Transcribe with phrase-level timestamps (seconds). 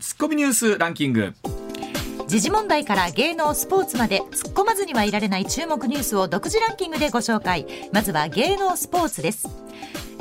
[0.00, 1.32] ツッコミニュースランキング。
[2.28, 7.66] 時事問題から芸能スポーツまで突っ込まずにはいられない注目ニュースを独自ランキングでご紹介。
[7.92, 9.48] まずは芸能スポーツです。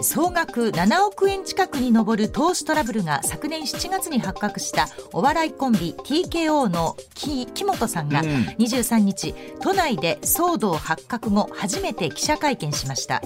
[0.01, 13.21] 総額7億円近くに上る投資トラブルが昨年7月に発覚したお笑いコンビ TKO の木本さんが23日、都内で騒動発覚後初めて記者会見しました、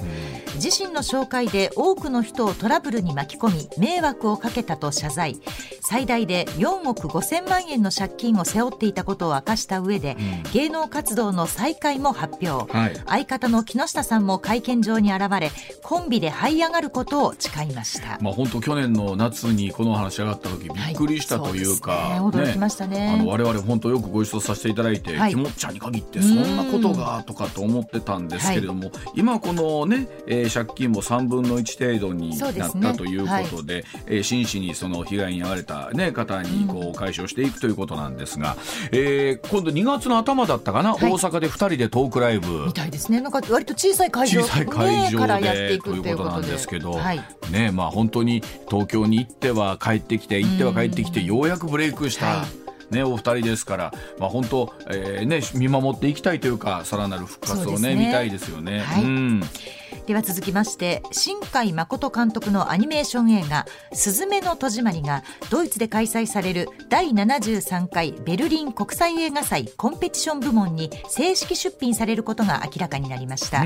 [0.55, 5.39] 自身の紹介で多くの人をトラブルに巻き込み迷惑をかけたと謝罪。
[5.81, 10.15] 最大で4億5000万円の借金を背負っていたことを明かした上で、
[10.53, 12.95] 芸能活動の再開も発表、はい。
[13.07, 15.51] 相方の木下さんも会見場に現れ
[15.81, 18.17] コンビで這い上がることを誓いました。
[18.21, 22.17] まあ本当去年の夏にこの話上がった時びっくりしたというか、はい。
[22.17, 22.49] そうね。
[22.49, 23.15] 驚きましたね。
[23.19, 25.31] あの我々本当よくご一緒させていただいて、はい。
[25.31, 38.57] きもっちゃんに限ってそんなことがとかと思ってたんですけれども、今このね、えー借金も3分の1程度になったということでえー真摯にその被害に遭われた、ね、方にこう解消していくということなんですが、
[38.91, 41.11] えー今度2月の頭だったかな、はい。
[41.11, 42.65] 大阪で2人でトークライブ。
[42.65, 43.21] みたいですね。
[43.21, 46.48] なんか割と小さい会場小さい会ね場からやってでいくっていうことなんで。
[46.49, 47.23] ですけど、はい。
[47.51, 52.45] ねまあ本当に東京に行っては帰ってきて行っては帰ってきてようやくブレイクした、は
[52.91, 58.07] ね、お二人ですから、まあ、本当、えーね、見守っていきたいというかさらなる復活をねね。
[58.07, 58.79] 見たいですよね。
[58.79, 59.03] はい。
[59.03, 59.43] うん
[60.09, 73.65] では続きまして新海誠監督のアニメーション映画「すずめの戸締まり」がドイツで開催される第73回ベルリン国際映画祭コンペティション部門に正式出品されることが明らかになりました、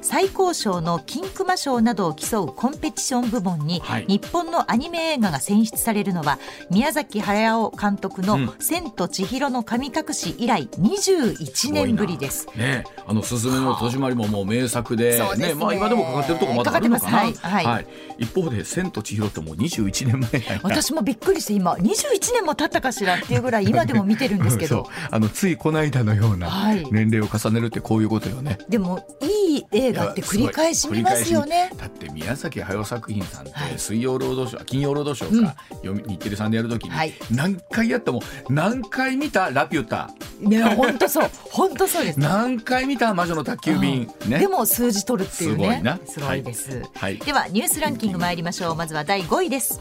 [0.00, 4.06] 最高賞の金熊賞などを競うコンペティション部門に、はい。
[4.08, 6.38] 日本のアニメ映画が選出されるのは
[6.70, 12.48] 宮崎駿監督の「千と千尋の神隠し」以来21年ぶりです。
[12.56, 17.10] ね、あの「すずめの戸締まり」ももう名作でそうですねまあ、今でもかかってるとこまだあるのかな？
[17.10, 17.44] かかってます。
[17.46, 17.64] はい。
[17.64, 17.86] はい。
[18.18, 24.88] 一方で「千と千尋」ってもう21年前私もびっくりして今21年も経ったかしらっていうぐらい今でも見てるんですけど。
[25.10, 26.86] あのついこの間のようなはい。
[26.92, 28.58] 年齢を重ねるってこういうことよね。
[28.68, 31.70] でもいい映画って繰り返し見ますよね。
[31.76, 33.72] だって宮崎駿作品さんってはい。
[33.76, 37.12] 水曜ロードショー金曜ロードショーか、読み日テレさんでやるときにはい。
[37.30, 39.50] 何回やっても何回見た？
[39.50, 40.10] ラピュタ。
[40.40, 41.30] ね本当そう。
[41.50, 42.20] 本当そうです。
[42.20, 43.14] 何回見た？
[43.14, 44.10] 魔女の宅急便。
[44.26, 44.38] ね。
[44.38, 47.18] でも数字取るっていうねいなすごいです、はい。
[47.18, 48.76] ではニュースランキング参りましょう。
[48.76, 49.80] まずは第5位です。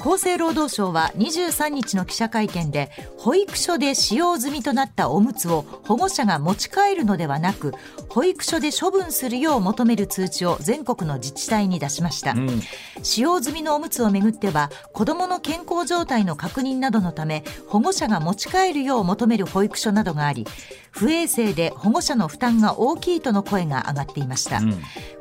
[0.00, 7.74] 厚生労働省は23日の記者会見で保育所で使用済みとなったおむつを保護者が持ち帰るのではなく
[8.08, 12.62] 保育所で処分するよう求める通知を全国の自治体に出しました、ん。
[13.02, 20.46] 使用済みのおむつをめぐっては子どもの健康状態の確認などのため保護者が持ち帰るよう求める保育所などがあり
[20.90, 24.70] 不衛生で保護者の負担が大きいとの声が上がっていました、ん。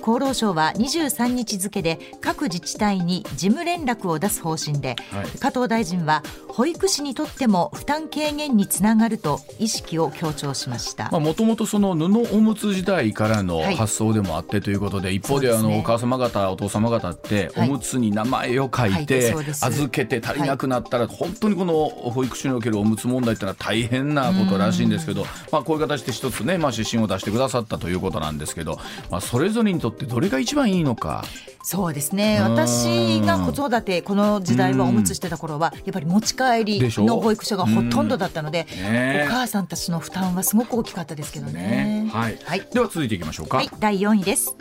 [0.02, 5.28] 厚労省は23日付で各自治体に事務連絡を出す方針で、はい。
[5.40, 13.76] 加藤大臣は保育士にとっても負担軽減につながると意識を強調しました、もともとその布おむつ時代からのはい。
[13.76, 17.70] 発想でもあってということで、一方であのお母様方お父様方っておはい。
[17.70, 31.24] むつに名前を書いて預けて足りなくなったら本当にこの保育所におけるおむつ問題ってのは大変なことらしいんですけど、まあ、こういう形で一つね、まあ、指針を出してくださったということなんですけど、まあ、それぞれにとってどれが一番いいのか。
[31.64, 32.40] そうですね。
[32.42, 32.56] うん。
[32.56, 39.26] 私が子育てこの時代はおむつしてた頃はやっぱり持ち帰りの保育所がほとんどだったので、ね。
[39.28, 41.60] お母さんたちの負担はすごく大きかったですけどね。
[42.06, 42.10] ね。
[42.12, 42.38] はい。
[42.44, 42.68] はい。
[42.72, 43.58] では続いていきましょうか。
[43.58, 44.56] はい、第4位です。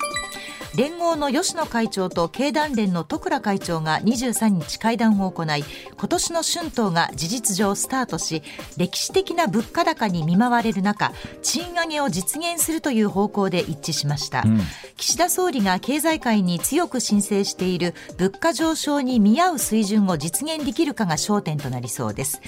[0.77, 5.65] 連合の吉野会長と経団連の徳倉会長が23日会談を行い
[5.99, 8.43] 今年の春闘が事実上スタートし
[8.77, 11.12] 歴史的な物価高に見舞われる中
[11.43, 14.61] 賃上げを実現するという方向で一致しました、ん。
[14.99, 22.41] 岸田総理が経済界に強く申請している物価上昇に見合う水準を実現できるかが焦点となりそうです。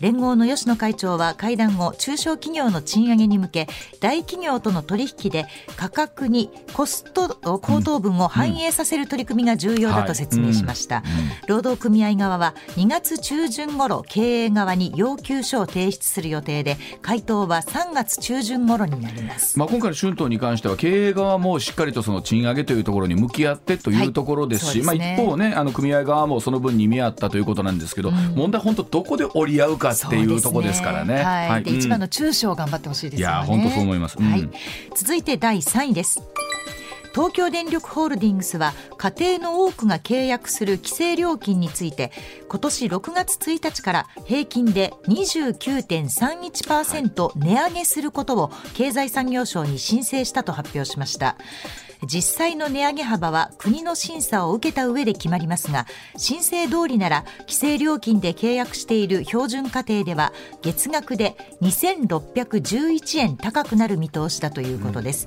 [0.00, 3.66] 連合の吉野会長は会談後中小企業の賃上げに向け
[4.00, 5.46] 大企業との取引で
[5.76, 11.02] 価格にコスト高騰分を反映させる取り組みが重要だと説明しました、
[11.46, 19.58] 労働組合側は2月中旬頃経営側に要求書を提出する予定で回答は3月中旬頃になります。
[19.58, 25.16] まあ、今回の春闘に関しては経営側もしっかりとその賃上げというところに向き合ってというところですし、まあ、はいすね。
[25.18, 31.22] 一方ねあの組合側もその分に見合ったということなんですけど、問題本当どこで折り合うかっていうところですからね。
[31.22, 33.34] はい、でうん一番の中小頑張ってほしいですよね。
[33.34, 34.16] いや本当そう思います。
[34.18, 34.30] うん。
[34.30, 34.48] はい、
[34.94, 36.22] 続いて第3位です。
[37.18, 42.12] 東京電力ホールディングスは家庭の多くが契約する規制料金について
[42.48, 51.36] 今年6月1日から平均で29.31%値上げすることを経済産業省に申請したと発表しました
[52.06, 55.86] 実際の値上げ幅は国の審査を受けた上で決まりますが
[56.16, 65.26] 申請通りなら規制料金で契約している標準家庭では月額で2611円高くなる見通しだということです、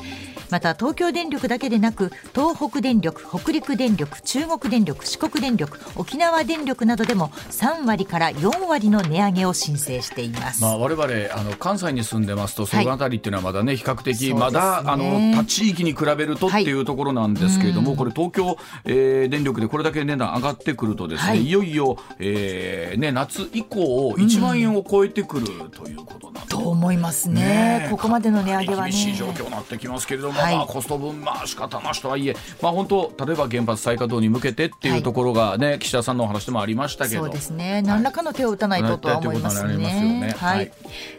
[0.50, 16.72] また東京電力だけでなく東北電力北陸電力中国電力四国電力沖縄電力などでも3割から4割の値上げを申請しています、まあ、我々あの関西に住んでますとそのあたりっていうのはまだね、比較的まだあの他地域に比べるとってい。
[16.74, 21.44] うところなんですけれども、これ東京、えー電力でこれだけ値段上がってくるとですね、はい。
[21.44, 26.50] い、よいよ、えーね、夏以降1万円を超えてくるということなんで。
[26.50, 27.42] と思いますね。
[27.42, 27.90] ねえ。
[27.90, 28.92] ここまでの値上げはね。
[28.92, 30.56] 厳しい状況になってきますけれども、はい。
[30.56, 37.82] まあ、コスト分、まあ仕方なしとはいえ、まあ、本当、例えば原発再稼働に向けてっていうところがね、岸田さんのお話でもありましたけど、そうですね。
[37.82, 39.78] 何らかの手を打たないととは思いますね。
[39.78, 40.72] ねはい、はい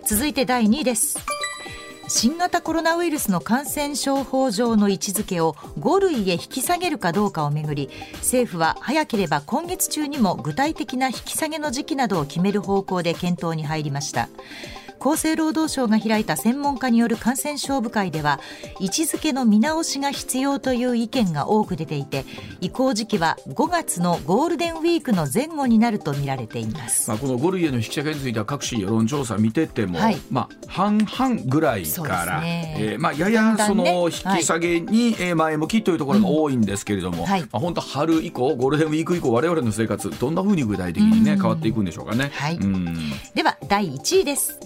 [0.05, 1.19] 続いて第2位です
[2.15, 14.29] 新型コロナウイルスの感染症法上の位置づけを5類へ引き下げるかどうかをめぐり政府は早ければ今月中にも具体的な引き下げの時期などを決める方向で検討に入りました。
[15.03, 18.39] 厚生労働省が開いた専門家による感染症部会では
[18.79, 22.25] 位置づけの見直しが必要という意見が多く出ていて
[22.61, 27.11] 移行時期は5月のゴールデンウィークの前後になるとみられています。
[27.11, 30.21] まあ、この5類への引き下げについては各種世論調査見てても、はい。
[30.31, 32.77] まあ、半々ぐらいから、ね。
[32.79, 37.27] えーまあ、やだやその引き下げにえー前向きというところが多いんですけれども、うん。
[37.27, 37.41] はい。
[37.41, 41.41] まあ、本当春以降ゴールデンウィーク以降我々の生活どんなふうに具体的にねうん。
[41.41, 42.31] 変わっていくんでしょうかね。
[42.33, 42.57] はい。
[42.57, 43.13] うん。
[43.35, 44.59] では第1位です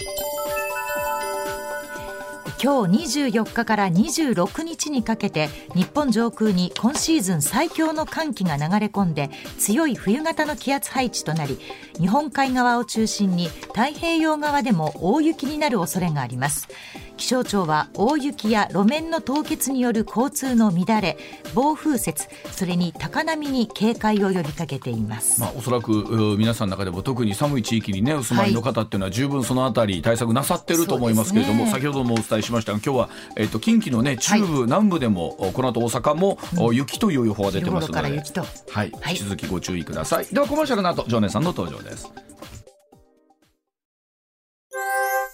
[2.62, 11.58] 今日24日から26日にかけて日本上空に今シーズン最強の寒気が流れ込んで強い冬型の気圧配置となり
[11.98, 16.68] 日本海側を中心に太平洋側でも大雪になる恐れがあります。
[17.16, 21.16] 気象庁は大雪や路面の凍結による交通の乱れ
[21.54, 22.14] 暴風雪
[22.52, 31.70] それに高波に警戒を呼びかけています、まあ、おそらくう皆さんの中でも特に寒い地域に、ね、お住まいの方っていうのは十分そのあたり対策なさってると思いますけれども、ね。
[31.70, 38.22] 先ほどもお伝えしましたが今日は、えっと近畿の、ね、中部、南部でもおこの後大阪も、お雪という予報が出てますのではい、
[38.70, 38.90] はい。
[39.08, 40.26] 引き続きご注意ください。
[40.26, 42.10] ではコマーシャルの後常念さんの登場です。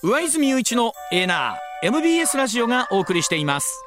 [0.03, 3.85] 上泉雄一のエーナー MBS ラジオがお送りしています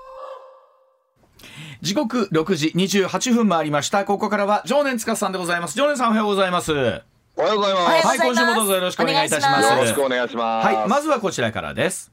[1.82, 7.04] 時刻6時28分回りましたここからは常念司さんでございます常念さんおはようございますは
[7.38, 7.84] おはようございます。
[7.84, 10.66] おはいますい今週もどうぞよろしくお願いいたしますよろしくお願いします。
[10.68, 12.12] はい、まずはこちらからです。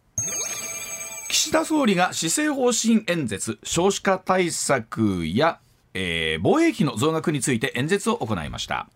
[1.29, 5.61] 岸田総理が施政方針演説、少子化対策や、
[5.95, 8.89] えー防衛費の増額について演説を行いました。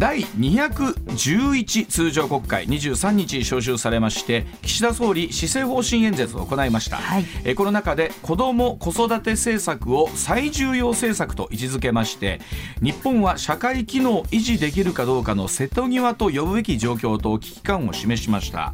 [0.00, 7.26] 第211通常国会23日召集されまして岸田総理施政方針演説を行いました、はい。
[7.44, 12.40] えーこの中で子ども子育て政策を最重要政策と位置づけまして
[12.80, 18.72] 日本は社会機能を維持できるかどうかの瀬戸際と呼ぶべき状況と危機感を示しました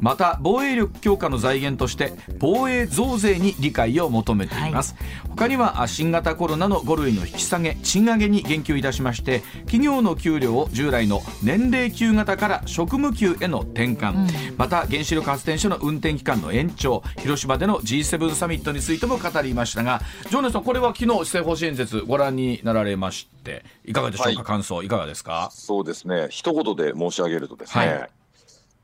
[0.00, 4.94] また防衛力強化の財源として防衛増税に理解を求めています、
[5.28, 20.00] 他にはあ新型コロナの5類の引き下げ賃上げに言及いたしまして企業の給料を従来の年齢給型から職務給への転換、また原子力発電所の運転期間の延長広島での G7 サミットについても語りましたが
[20.30, 24.46] 常念さんこれは昨日施政方針演説ご覧になられましていかがでしょうか、はい。
[24.46, 25.50] 感想いかがですか？
[25.52, 26.28] そうですね。
[26.30, 28.10] 一言で申し上げるとですね、はい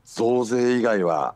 [0.05, 1.35] 増税以外は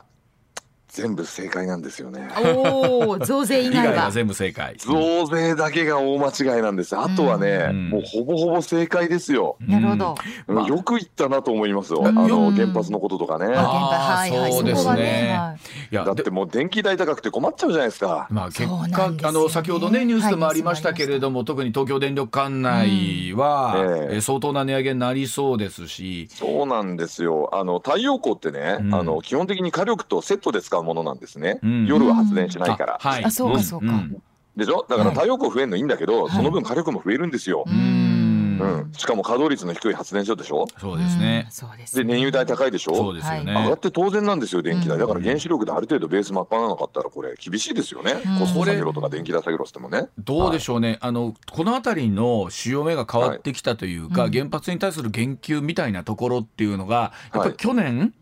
[0.89, 2.27] 全部正解なんですよね。
[2.37, 3.93] おお増税以以外は。
[3.93, 4.75] 外は全部正解。
[4.77, 6.97] 増税だけが大間違いなんです。
[6.97, 7.89] あとはね、うん。
[7.89, 9.55] もうほぼほぼ正解ですよ。
[9.59, 9.95] なるほ
[10.47, 11.99] ど、よく言ったなと思いますよ。
[11.99, 12.07] うん。
[12.07, 13.53] あの原発のこととかね。
[13.55, 15.57] ああー現場はいはいそうですそこはね
[15.91, 15.93] い。
[15.93, 18.27] いやでだってもう電気代高くて困っちゃうじゃないですか。
[18.31, 19.17] まあ、結果、ね。
[19.23, 24.15] あの先ほどねニュースでもありましたけれども、特に東京電力管内は、うん。
[24.15, 27.49] え相当な値上げになりそうですし、そうなんですよ。
[27.53, 28.95] あの太陽光ってね、うん。
[28.95, 31.59] あの基本的に火力とセットで使うものなんですね。
[31.63, 31.85] うん。
[31.85, 32.99] 夜は発電しないから。
[33.01, 33.85] あはい、あそうかそうか。
[33.85, 34.21] ん。
[34.55, 34.85] でしょ？
[34.89, 36.31] だからはい太陽光増えるのいいんだけど、はい。
[36.35, 37.63] その分火力も増えるんですよ。
[37.67, 37.73] うん。
[37.73, 38.09] うん。
[38.59, 40.67] うん、しかも稼働率の低い発電所でしょ？
[40.77, 41.47] そうですね。
[41.77, 44.97] ですで燃油代高いでしそうょですよね、上がって当然なんですよ電気代。
[44.97, 44.99] うん。
[44.99, 48.39] だから原子力である程度ベース真っ裸なかったらこれ厳しいですよね、うん。
[48.39, 50.09] コスト下げろとか電気代下げろってもね。
[50.17, 54.31] どうでしょうね、あのこの辺りの潮目が変わってきたというか、はい。
[54.31, 57.53] 原発に対する言及みたいなところっていうのが、やっぱりはい。
[57.53, 58.13] 去年、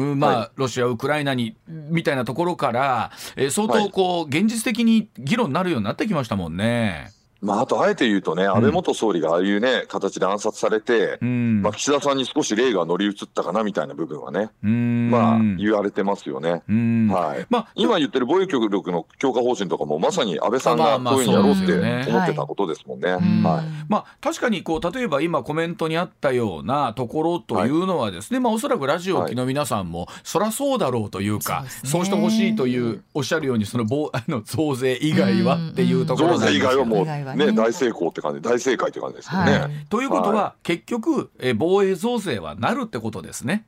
[0.00, 7.10] うんまあはロシア、ウクライナにみたいなところから、えー相はい当こう、現実的に議論になるようになってきましたもんね。
[7.42, 11.62] まあ、あとあえて言うとね、安倍元総理がああいうね、形で暗殺されて、うん。
[11.62, 15.10] まあ、岸田さんに少し霊が乗り移ったかなみたいな部分はね、うん。
[15.10, 16.62] まあ、言われてますよね。
[16.68, 17.08] うん。
[17.08, 17.46] はい。
[17.48, 23.12] まあ今言ってる防衛力の強化方針とかも、まさに安倍さんがこういうふうにやろうって思ってたことですもんね。
[23.12, 23.42] ん。
[23.42, 23.64] はい。
[23.88, 32.06] まあ、確かにこう例えば今コメントにあったようなところというのはですね、まあ、おそらくラジオを聞きの皆さんも、そりゃそうだろうというかそうね。
[32.06, 37.46] してほしいというおっしゃるようにその棒あの増税以外はっていうところ増税以外はもうね。
[37.46, 39.52] ね、大成功って感じ、大正解って感じですよね。
[39.52, 39.70] はい。
[39.88, 43.64] ということは、は結局え防衛増税はなるってことですね。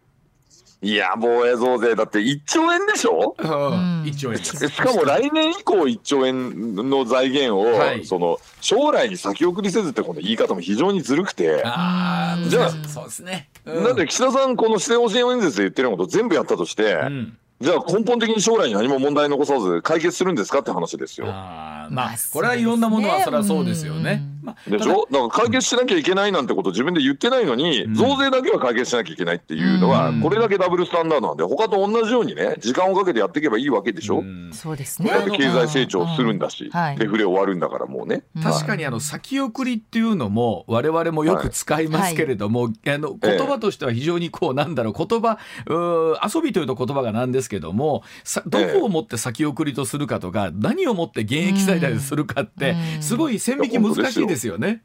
[0.84, 3.36] いや、防衛増税だって1兆円でしょ？
[3.38, 8.04] うん、一応えしかも来年以降1兆円の財源を、はい。
[8.04, 13.48] その将来に先送りせずってこの言い方も非常にずるくて、ああじゃあそうですね。
[13.64, 13.84] うん。
[13.84, 21.28] なんで岸田さん、この施政方針演説で言ってるようなこと全部やったとして、うんじゃあ根本的に将来に何も問題残さず解決するんですかって話ですよ。
[21.28, 24.31] あーまあまあこれはいろんなものはそそうですねりゃそうですよね。
[24.66, 25.06] でしょ？
[25.10, 27.94] だから解決しなきゃいけないなんてこと自分で言ってないのに、うん。
[27.94, 30.20] 増税だけは解決しなきゃいけないっていうのは、うん。
[30.20, 34.20] これだけダブルスタンダードなんで、他と同じようにね、時間をかけてやっていけばいいわけでしょ？
[34.20, 34.50] うん。
[34.52, 35.10] そうですね。
[35.10, 38.24] だって経済成長するんだし、デフレ終わるんだからもうね。
[38.42, 53.02] 確かにあの先送りっていうのも我々もよく使いますけれども、あのええ言葉としては非常にこうなんだろう言葉うー遊びというと言葉がなんですけどもさどこをもって先送りとするかとか、何をもって現役最大とするかってうん。
[53.02, 54.82] すごい線引き難しいですですよね。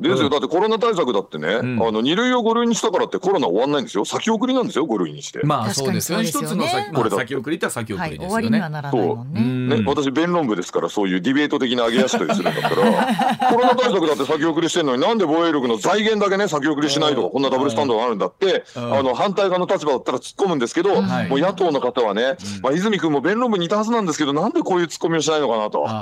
[0.00, 0.30] ですよ、うん。
[0.30, 1.82] だってコロナ対策だってね、ん。
[1.82, 5.40] あの2類を5類にしたからってコロナ終わんないんですよ、先送りなんですよ、5類にして。
[5.44, 6.24] まあそうですよね。
[6.24, 7.16] 一つの先,、まあ、これだ。
[7.16, 8.28] 先送りって先送はい、りですよね。
[8.28, 9.40] 終わりにはならないもんね。
[9.40, 9.44] う。
[9.44, 9.68] ん。
[9.68, 12.76] ね、私、弁論部ですから、そういうディベート的な上げ足取りするんだったら、
[13.50, 18.94] コロナ対策だって先送りしてるのに、なんで防衛力の財源だけね、先送りしないとか、こんなダブルスタンドがあるんだって、うん。
[18.98, 21.28] あの反対側の立場だったら突っ込むんですけど、はい。
[21.28, 25.84] もう野党の方はね、まあ、泉君も弁論部にいたはずなんですけど、なんでこういう突っ込みをしないのかなと。
[25.86, 25.92] あ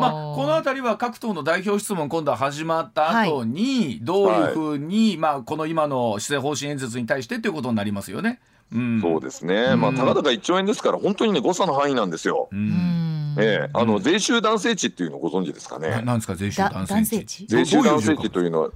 [0.00, 8.40] まあ、この辺りは各党の代表質問今度は始まった後にどういうふうに、まあ、この今の施政方針演説に対してということになりますよね。
[8.72, 12.48] うん、そうですね、まあ、たかだか1兆円ですから、本当にね、誤差の範囲なんですよ。
[12.52, 12.68] ううん。
[12.68, 13.70] んええ。
[13.72, 15.90] あの税収男性値っていうのをご存知ですかね？
[15.90, 18.70] ななんですか税収だ男性男性値税収男性値というのは、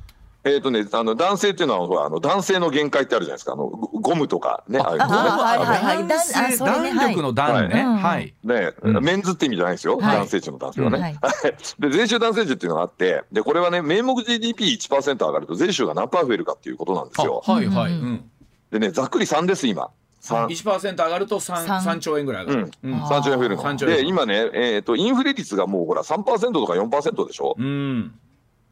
[0.46, 7.74] えーとね、あの男性っていうのはあの男性の限界ってあるじゃないですかあのゴゴムとかねああいうのねあはいはいはい男性だあそれね弾力の弾ね。
[7.82, 8.34] はいはい。
[8.44, 10.98] ね、うんメンズって意味じゃないですよ、はい男性値の男性はね。
[11.00, 11.18] はい
[11.78, 17.42] で税収男性値っていうのがあってでこれはね名目 GDP1% 上がると税収が何パー増えるかっていうことなんですあよ。
[17.42, 17.92] はいはい。
[18.70, 19.88] でねざっくり3です今。
[20.20, 22.70] 3 1%上がると 3, 三3兆円ぐらい上がる。
[22.82, 23.76] うんあ3兆円増える3の。
[23.76, 27.56] 兆円で今ね、えー、とインフレ率がもうほら3%とか4%でしょ。
[27.58, 28.12] うん。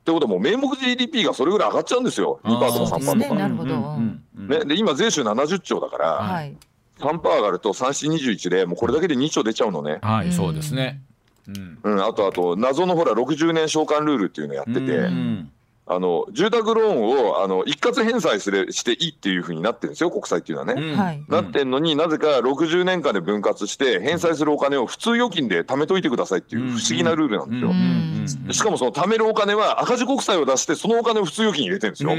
[0.03, 3.35] ってことはもう名目 GDP がそれぐらい上がっちゃうんですよ2%とか3%そうですねとか。
[3.37, 3.99] なるほど
[4.35, 6.57] ね、で今税収70兆だから、はい。
[6.99, 10.01] 3%上がると3421でもうこれだけで2兆出ちゃうのね。
[10.03, 11.01] はい、そうですね。
[11.47, 11.79] うん。
[11.83, 15.53] うん、あとあと謎のほら60年償還ルールっていうのやってて、うん
[15.95, 20.83] あの住宅ローンをあの一括返済するしていいっていうふうになってるんですよ国債っていうのはね。
[20.83, 20.99] うん。
[20.99, 21.25] はい。
[21.29, 27.71] なってんのになぜか60年間で分割して返済するお金を普通預金で貯めといてくださいっていう不思議なルールなんですよ。
[27.71, 27.77] うん。
[27.77, 28.27] うん。
[28.47, 28.55] うん。
[28.55, 32.11] しかもその貯めるお金は赤字国債を出してそのお金を普通預金に入れてるんですよ。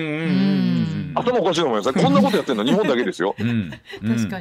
[1.16, 3.36] 頭おかしいと思いますこんなことやってるの日本だけですよ。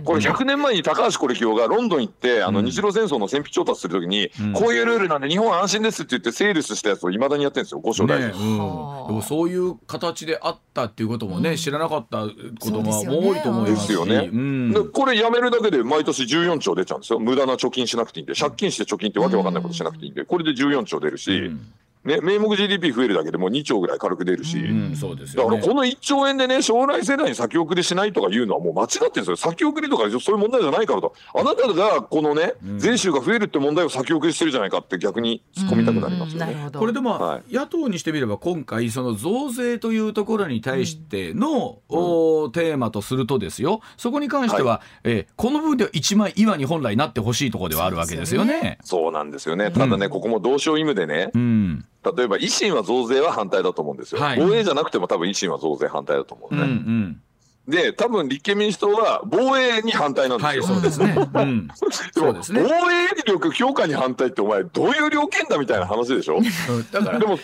[0.04, 2.66] これ100年前に高橋是清がロンドン行ってあのうん。
[2.66, 4.52] 日露戦争の戦費調達するときに、うん。
[4.52, 8.28] こういうルールなんで日本は安心ですって言ってセールスしたやつをいまだにやってるんですよ五章大臣。
[8.28, 9.12] ねうん、ではあ。
[9.12, 11.56] もそういう形であったっていうこともね、うん。
[11.56, 12.32] 知らなかったこ
[12.70, 13.28] ともそうですよね。
[13.28, 13.88] 多いと思いますし。
[13.88, 14.30] ですよね。
[14.32, 14.72] うん。
[14.72, 17.18] でこれやめるだけで毎年14兆出ちゃうんですよ。
[17.18, 18.34] 無駄な貯金しなくていいんで。
[18.34, 20.24] 借金して貯金ってわけわかんないことしなくていいんで。
[20.24, 21.72] これで14兆出るし、うん
[22.04, 25.56] ね、名目 GDP 増えるだけでもう2兆ぐらい軽く出るし、うんそうですよね。
[25.56, 29.30] だからこの1兆円でね将来世代に先送りしないとかいうのはもう間違ってるんです。
[29.30, 31.14] よ先送りとかそういう問題じゃないからと。
[31.34, 32.78] あなたがこのね、うん。
[32.78, 36.46] 税収が増えるって問題を先送りしてるじゃないかって逆に突っ込みたくなりますよね。
[36.46, 36.78] なるほど。
[36.80, 37.54] これでも、はい。
[37.54, 43.80] 野党にしてみれば今回その増税というところに対しての、おテーマとするとですよ。
[43.96, 48.78] そこに関しては、えーこの部分では一枚岩に本来なってほしいところではあるわけですよね。
[48.84, 49.70] そうなんですよね。
[49.70, 54.38] ただね、ここも同床異夢でねうん例えば維新は増税は反対だと思うんですよ、はい。
[54.40, 57.20] 防衛じゃなくても多分維新は増税反対だと思ううんうね、ん。
[57.68, 61.14] で多分立憲民主党は防衛に反対なんですはいよ、そうですね。
[61.16, 61.72] うん、 でも
[62.12, 62.60] そうですね。
[62.68, 66.40] 防衛力強化に反対ってお前どういう料件だみたいな話でしょ？
[66.90, 67.38] だからでも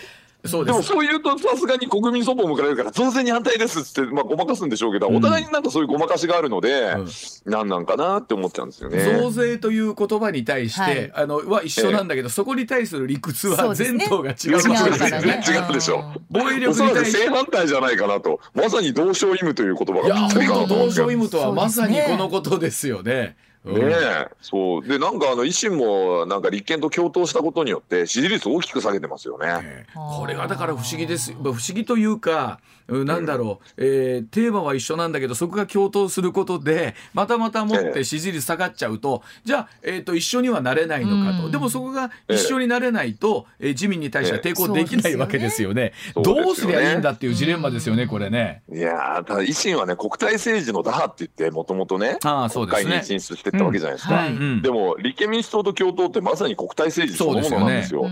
[0.45, 0.83] そうです。
[0.83, 5.17] そう言うとさすがに国民そばを迎えるから増税に反対ですっつって、まあ、ごまかすんでしょうけど、うん。
[5.17, 7.09] お互いになんかそういうごまかしがあるので、うん。
[7.51, 9.19] なんなんかなって思っちゃうんですよね。
[9.19, 11.13] 増税という言葉に対して、はい。
[11.15, 14.37] あのは一緒なんだけど、そこに対する理屈は全党が違う。
[14.51, 15.39] 違うね。
[15.39, 15.45] ね。
[15.47, 16.05] 違うでしょ。
[16.31, 17.19] 防衛お力に対して。
[17.19, 23.37] 正反対じゃないかなと、まさに同床異夢という言葉いやがぴったりかな本当同床異夢とはまさにこのことですよね。
[23.69, 24.87] ねえ、そう。
[24.87, 29.47] で、なんかあの、維新も、なんか立憲と共闘したことによって、支持率大きく下げてますよね。
[29.63, 41.53] ええこれがだから不思議です不思議というかうんなんだろう、えーテーマは一緒なんだけどそこが共闘することでまたまた持って支持率下がっちゃうと、じゃあ、えー、と一緒にはなれないのかと、うん。
[41.53, 45.93] でもそこが一緒になれないと、えー自民に対しては抵抗できないわけですよね。
[46.15, 46.43] そうよね。
[46.45, 48.63] どうすりゃいいんだっていうジレンマですよね、これね。
[48.73, 52.85] いやー、ただ維新はね、国体政治の打破って言って、もともとね、ああそうですね。
[52.85, 54.15] 国会に進出していったわけじゃないですか。
[54.15, 54.31] はい。
[54.31, 54.63] うん。
[54.63, 58.09] でも、立憲民主党と共闘ってまさに国体政治そのものなんですよ。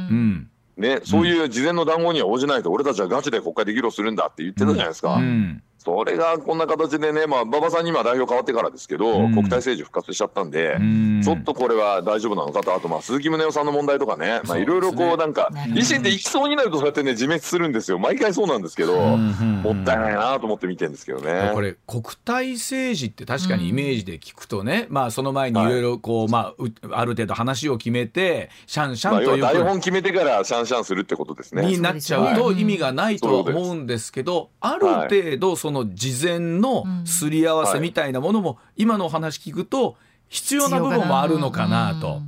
[0.76, 5.14] ね、そういう事前の談合には応じないと、俺たちはガチで国会で議論するんだって言ってたじゃないですか。
[5.14, 9.34] うんそれがこんな形でね、まあ、馬場さんに今代表変わってからですけど、うん。
[9.34, 11.22] 国体政治復活しちゃったんで、うん。
[11.22, 18.00] ちょっとこれは大丈夫なのかと、あとまあ鈴木宗男さんの問題とかね、いろいろこうなんか維新って行きそうになるとそうやってね、自滅するんですよ。
[18.00, 21.52] 毎回そうなんですけど、うんもったいないなと思って見てるんですけどね。
[21.54, 25.64] これ国体政治って確かにイメージで聞くとね、まあその前にい。
[25.64, 31.64] ろいろこう、まあうある程度話を決めてシャンシャンというは台本決めてからシャンシャンするってことですね。
[31.64, 39.96] になっちゃうと意味がないとは思うんですけど、ある程度その事前のすり合わせみたいなものも今のお話聞くと
[40.28, 42.20] 必要な部分もあるのかなと。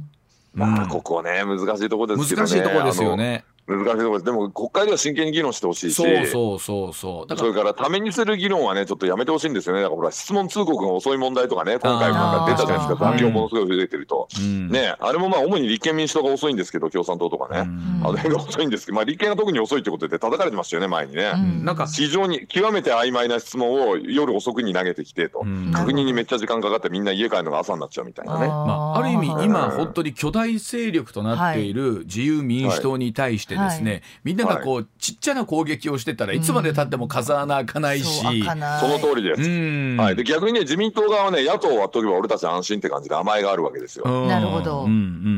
[0.54, 2.48] まあ、ここね、難しいところですけどね。
[2.48, 3.44] 難しいところですよね。
[3.68, 4.24] 難しいところです。
[4.24, 5.94] でも、国会では真剣に議論してほしいし。
[5.94, 7.26] そうそうそうそう。
[7.28, 9.82] だからそれから、ためにする議論はね、ちょっとやめてほしいんですよね。
[9.82, 14.28] だから、ほら、質問通告が遅い問題とかね、今回なんか出たじゃないですか、残業ものすごい増えてると。
[14.38, 17.60] うんね、あれもまあ、主に立憲民主党が遅いんですけど、共産党とかね。
[17.60, 21.32] うんあの辺が遅いんですけど、まあ、立憲が特に遅いってことで叩かれてましたよね、前にね。
[21.34, 28.46] うんなんか非常に極めて曖昧な質問を夜遅くに投げてきてと、うん確認にめっちゃ時間かかってみんな家帰るのが朝になっちゃうみたいなね。
[28.46, 28.54] ま
[28.94, 34.02] あ、ある意味ー今本当に巨大勢力となっている自由民主党に対してですね、はい。
[34.24, 38.80] みんながこうちっちゃな攻撃をしてたらいつまでたっても風穴開かないし、そう開かない。
[38.80, 39.42] その通りです。
[39.42, 39.54] う
[39.94, 39.96] ん。
[39.96, 44.04] はい、で逆にね、自民党側はね、野党を割っとけば俺たち安心って感じで甘えがあるわけですよ。
[44.06, 44.28] うん。
[44.28, 44.84] なるほど。
[44.84, 44.90] うんう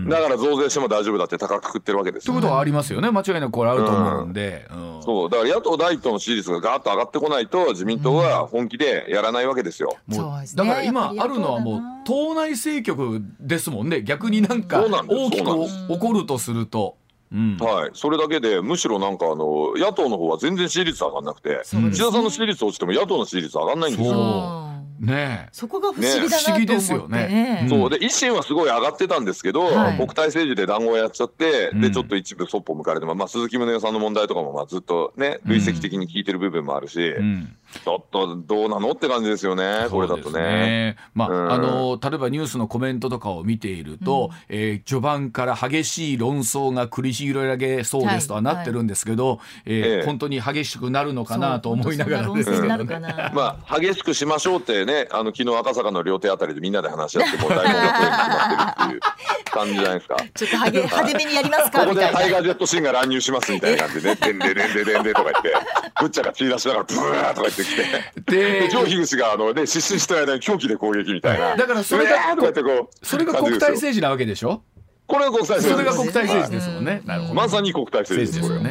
[0.07, 0.09] ん。
[0.09, 3.11] だから増税しても大丈夫だって高く食ってるわけですよ、ということはありますよね。
[3.11, 5.03] 間違いなくこれあると思うんで、うん。
[5.03, 5.31] そう。
[5.31, 9.97] だから野党第一党の支持率がガーッと上がってこないと、自民党は本気でやらないわけですよ。
[10.09, 10.65] ううですね。
[10.65, 14.03] だから今あるのはもう党内政局ですもんね。
[14.03, 17.00] 逆になんか大きく起こるとすると。
[17.33, 17.57] うん。
[17.59, 24.80] はい、それだけで、むしろなんかあの野党の方は全然支持率上がんなくて、岸田さんの支持率落ちても野党の支持率上がんないんですよ。
[25.03, 25.49] うんねえ。
[25.53, 26.31] そこが不思議だなと思って。
[26.31, 27.67] ね不思議ですよね。
[27.69, 27.91] そう。
[27.91, 29.97] で維新はすごい上がってたんですけど、はい。
[29.97, 31.81] 国体政治で談合やっちゃって、うん。
[31.81, 37.57] でちょっと一部そっぽ向かれて、まあ、鈴木宗男さんの問題とかもまあずっとね、累積的に聞いてる部分もあるし、うん。
[37.85, 40.97] ちょっとどうなのって感じですよね、これだとね。
[41.15, 41.53] まあ、うん。
[41.53, 50.05] あの例えばニュースのコメントとかを見ていると、えー序盤から激しい論争が繰り広げそうですとはなってるんですけど、えーええ。
[50.05, 52.45] 本当に激しくなるのかなと思いながらね。
[53.35, 60.17] まあ、激しくしましょうってね、あの昨日赤坂の料亭あたりでみんなで話し合って、もう大本が決まってるっていう感じじゃないですか。
[60.35, 65.55] ちょっとはげ派手めにやりますここでタイガージェットシーンが乱入しますみたいなんでね、でんででんででんでとか言って、
[66.01, 71.57] ブッチャが血出しながらブーとか言ってきて、でで、ジョー・ヒグシがあのね、失神してる間に狂気で攻撃みたいな。
[71.57, 74.63] だからそれがこう、それが国体政治なわけでしょ
[75.11, 77.03] これが国体そ政治ですれが国体政治ですもんね。
[77.05, 77.35] なるほど。
[77.35, 78.71] まさに国体政政治ですよね。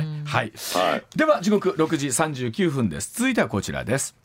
[0.54, 0.80] 治ですよね。
[0.80, 0.92] はい。
[0.92, 1.04] はい。
[1.18, 4.16] では時刻6時39分です続いてはこちらです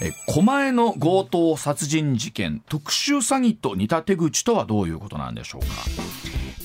[0.00, 5.68] え狛江の強盗殺人事件特殊詐欺と似た手口とはどういうことなんでしょうか？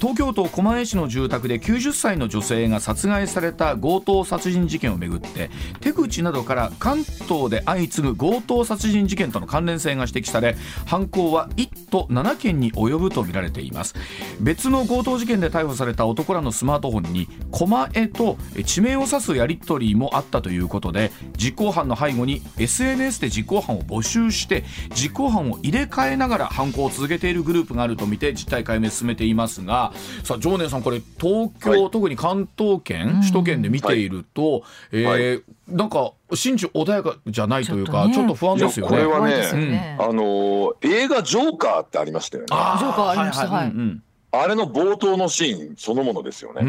[0.03, 13.95] 東京都狛江市の住宅で90歳の女性が殺害された強盗殺人事件をめぐって手口などから関東で相次ぐ強盗殺人事件との関連性が指摘され犯行は1都7件に及ぶとみられています。
[14.41, 29.92] 別の強盗事件で逮捕された男らのスマートフォンに狛江と地名を指すやり取りもあったということで実行犯の背後に SNS で実行犯を募集して実行犯を入れ替えながら犯行を続けているグループがあるとみて実態解明進めていますが
[30.23, 31.91] さあ常念さんこれ東京、はい。
[31.91, 35.43] 特に関東圏首都圏で見ていると、えーはい。
[35.67, 38.91] なんか心中穏やかじゃないというかちょっとねちょっと不安ですよね。
[38.91, 42.47] これは怖いですよねあのー映画ジョーカーってありましたよね。
[42.51, 43.47] ああジョーカーありました。
[43.47, 43.67] はい。
[43.69, 44.03] うんうん
[44.47, 46.61] れの冒頭のシーンそのものですよね。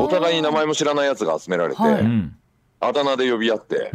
[0.00, 1.80] お互いに名前も知らないやつが集められて、
[2.80, 3.92] あだ名で呼び合って。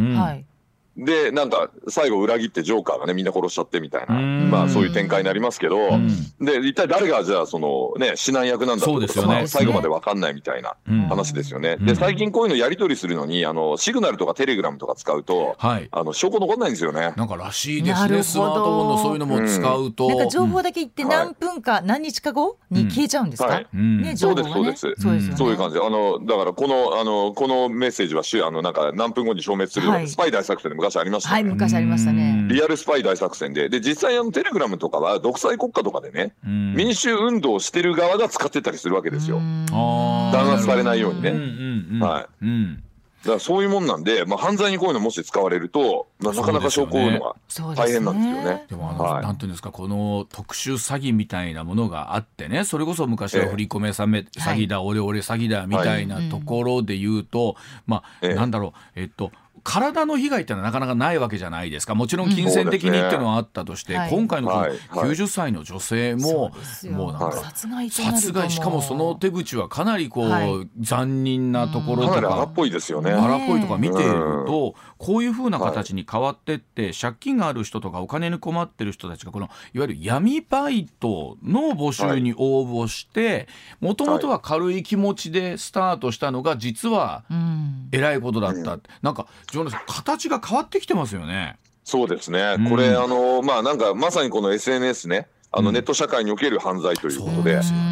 [0.97, 4.51] で、なんか、最後裏切ってジョーカーがね、みんな殺しちゃってみたいな、うん。
[4.51, 6.09] まあそういう展開になりますけど、うん。
[6.39, 9.27] で、一体誰がじゃあ、そのね、指南役なんだってことそうですよね。
[9.29, 11.01] がまあ最後までわかんないみたいなうん。
[11.07, 11.77] 話ですよね。
[11.79, 11.85] うん。
[11.85, 15.87] で、最近こういうのやり取りするのに、あの、シグナルとかテレグラムとか使うと、はい。
[15.91, 17.13] あの、証拠残んないんですよね。
[17.15, 24.15] なんからしいですねスマートフォンのそういうのも使うと、なんか情報だけ言って何分か、何日か後に消えちゃうんですか、ね。
[24.17, 24.93] そうですそうです。
[24.97, 25.37] そうですよね。
[25.37, 25.75] そういう感じ。
[25.75, 30.07] で、あの、だからこの、あの、このメッセージはし、あの、なんか何分後に消滅するような、はい。
[30.07, 31.29] スパイ大作戦で昔ありました。
[31.29, 31.43] はい。
[31.43, 32.47] 昔ありましたね。
[32.49, 36.75] リアルスパイ大作戦で、で実際あのテレグラムとかは独裁国家とかでね、うん。
[36.75, 39.39] 民主運動をしてる側が使ってたりするわけですよ。
[39.69, 41.29] 弾圧されないようにね。
[41.29, 42.83] うんうん
[43.21, 47.35] だからそういうもんなんで、まあ、犯罪にこういうのもし使われると、まあなかなか証拠を追うのが
[47.75, 48.65] 大変なんですよね。
[48.67, 49.23] でもあの、はい。
[49.23, 58.33] なんていうんですかこの特殊詐欺みたいなものがあってねそれこそ昔は振り込め詐め詐欺だ、オレオレ詐欺だみたいなところで言うと、まあ、ええ。
[58.33, 59.31] なんだろうえっと
[59.63, 61.95] 体の被害ってのはなかなかないわけじゃないですか。
[61.95, 64.79] もちろん金銭的にっていうのはあったとして、はい今回のこのはいはい。
[65.11, 66.93] 90歳の女性も、そうですよ。
[66.93, 70.69] もうなんか、はい殺害となると殺害しかもその手口はかなりこう、はい。
[70.79, 73.11] 残忍なところとか荒っぽいですよね。
[73.11, 83.47] 荒っぽいとか見ていると、こういうふうな形に変わってって、借金がある人とかお金に困ってる人たちがこのいわゆる闇バイトの募集に応募して
[83.79, 87.89] もともとは軽い気持ちでスタートしたのが実はうん。
[87.91, 91.57] えらいことだった、なんかジョナさん形が変わってきてますよね。
[91.83, 92.55] そうですね。
[92.59, 92.69] うん。
[92.69, 95.65] これ、あの、まあ、なんか、まさにこの SNS ね、あうん。
[95.65, 97.35] のネット社会における犯罪ということで。
[97.35, 97.90] そうで、すよね。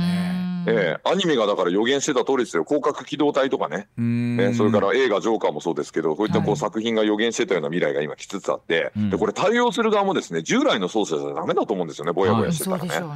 [0.68, 2.64] ええアニメがだから予言してた通りですよ。
[2.64, 6.54] 広角機動隊とかね、えーそれから映画「ジョーカー」もそうですけどこういったこはい。
[6.54, 9.10] う作品が予言してたような未来が今来つつあって、うん。
[9.10, 12.90] でこれ対応する側もですね従来の操作じゃダメだと思うんですよねぼやぼやしてたらね。
[12.90, 13.10] そう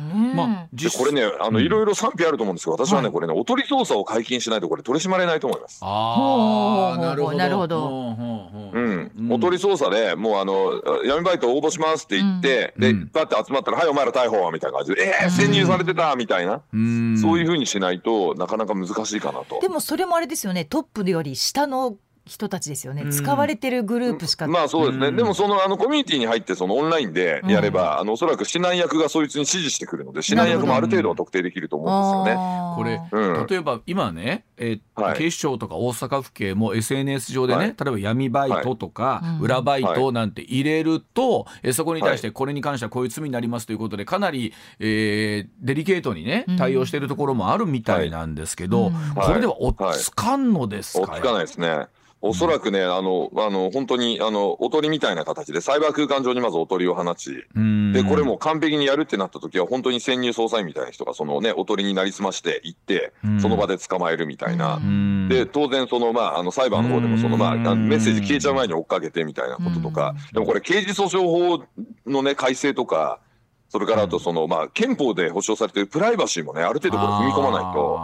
[0.73, 1.65] でこれねあのうん。
[1.65, 3.13] いろいろ賛否あると思うんですけど私はね、はい。
[3.13, 5.79] これねおとり捜査を解禁しないとこれ取り締まれないと思います。
[5.83, 7.37] あなるほど。
[7.37, 7.81] なるほど。
[7.81, 12.95] ほうんん、おとり捜査でもうあの闇バイト応募しますって言って、でうん。
[12.97, 19.59] うんバッて集まったら「はいお前ら逮捕」みたいな感じで「えー、潜入されてた」みたいな、うんそういうふうにしないとなかなか難しいかなと。
[19.59, 20.65] でもそれもあれですよね。
[20.65, 23.03] トップより下の人たちですよね。
[23.03, 23.11] うん。
[23.11, 24.47] 使われてるグループしか。
[24.47, 25.15] まあそうですね、うん。
[25.17, 32.53] でもそのあのコミュニティに入ってそのオンラインでやれば、あのおそらく指南役がそいつに指示してくるので指南役もある程度は特定できると思うんですよね。
[32.75, 33.47] これうん。
[33.47, 35.17] 例えば今ね、えーはい。
[35.17, 37.67] 警視庁とか大阪府警も SNS 上でね、はい。
[37.67, 39.43] 例えば闇バイトとか、はい。
[39.43, 46.57] 裏バイトなんて入れると、えーそこに対してはこれに関してはこういう罪になりますということでかなり、えーデリケートにねうん。
[46.57, 48.93] 対応しているところもあるみたいなんですけど、うん。
[49.15, 51.87] これでは追っつかんのですか、追っつかないですね。
[52.25, 57.91] おそらくね、あの、あの、本当に、あの、おとりみたいな形で、サイバー空間上にまずおとりを放ち、うん。
[57.91, 64.79] で、これも完璧にやるってなった時は、本当に潜入捜査員みたいな人が、そのね、おとりになりすまして行ってうん、その場で捕まえるみたいな。
[65.27, 71.65] で、当然、その、まあ、あの、裁判の方でも、その、まあ、メッセージ消えちゃう前に追っかけてみたいなこととか、でもこれ、刑事訴訟法
[72.09, 73.19] のね、改正とか、
[73.67, 77.99] それからあと、その、まあ、憲法で保障されているプライバシーもね、ある程度これ踏み込まないと、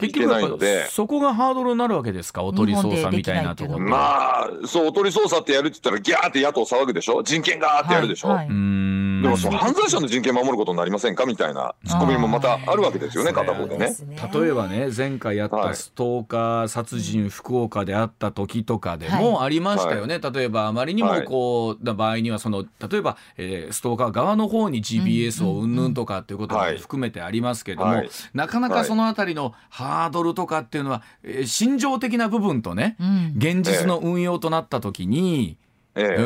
[0.00, 2.42] 結局でそこがハードルになるわけですか？
[2.42, 7.22] おとり捜査みたいなところまあ、そう、おとり捜査ってやるって言ったら、ギャーって野党騒ぐでしょ？
[7.22, 8.36] 人権がーってやるでしょ、はい。
[8.38, 9.22] はいうん。
[9.22, 11.26] でもその犯罪者の人権守ることになりませんか？
[11.26, 13.94] みたいなツッコミもまたあるわけですよね、片方でね。
[14.32, 26.78] 例えばね前回やったはいストーカー殺人福岡であった時とかでもありましたよね、例えばあまりにもこうな場合にはその例えば、えーストーカー側の方に GPS をうんぬんとかっていうこともはい。
[26.78, 28.10] 含めてありますけども、はい。
[28.34, 29.54] なかなかそのあたりの
[29.90, 33.34] ハードルとかっていうのは、えー心情的な部分とね、うん。
[33.36, 35.56] 現実の運用となった時に、
[35.94, 36.22] ええ。
[36.22, 36.24] う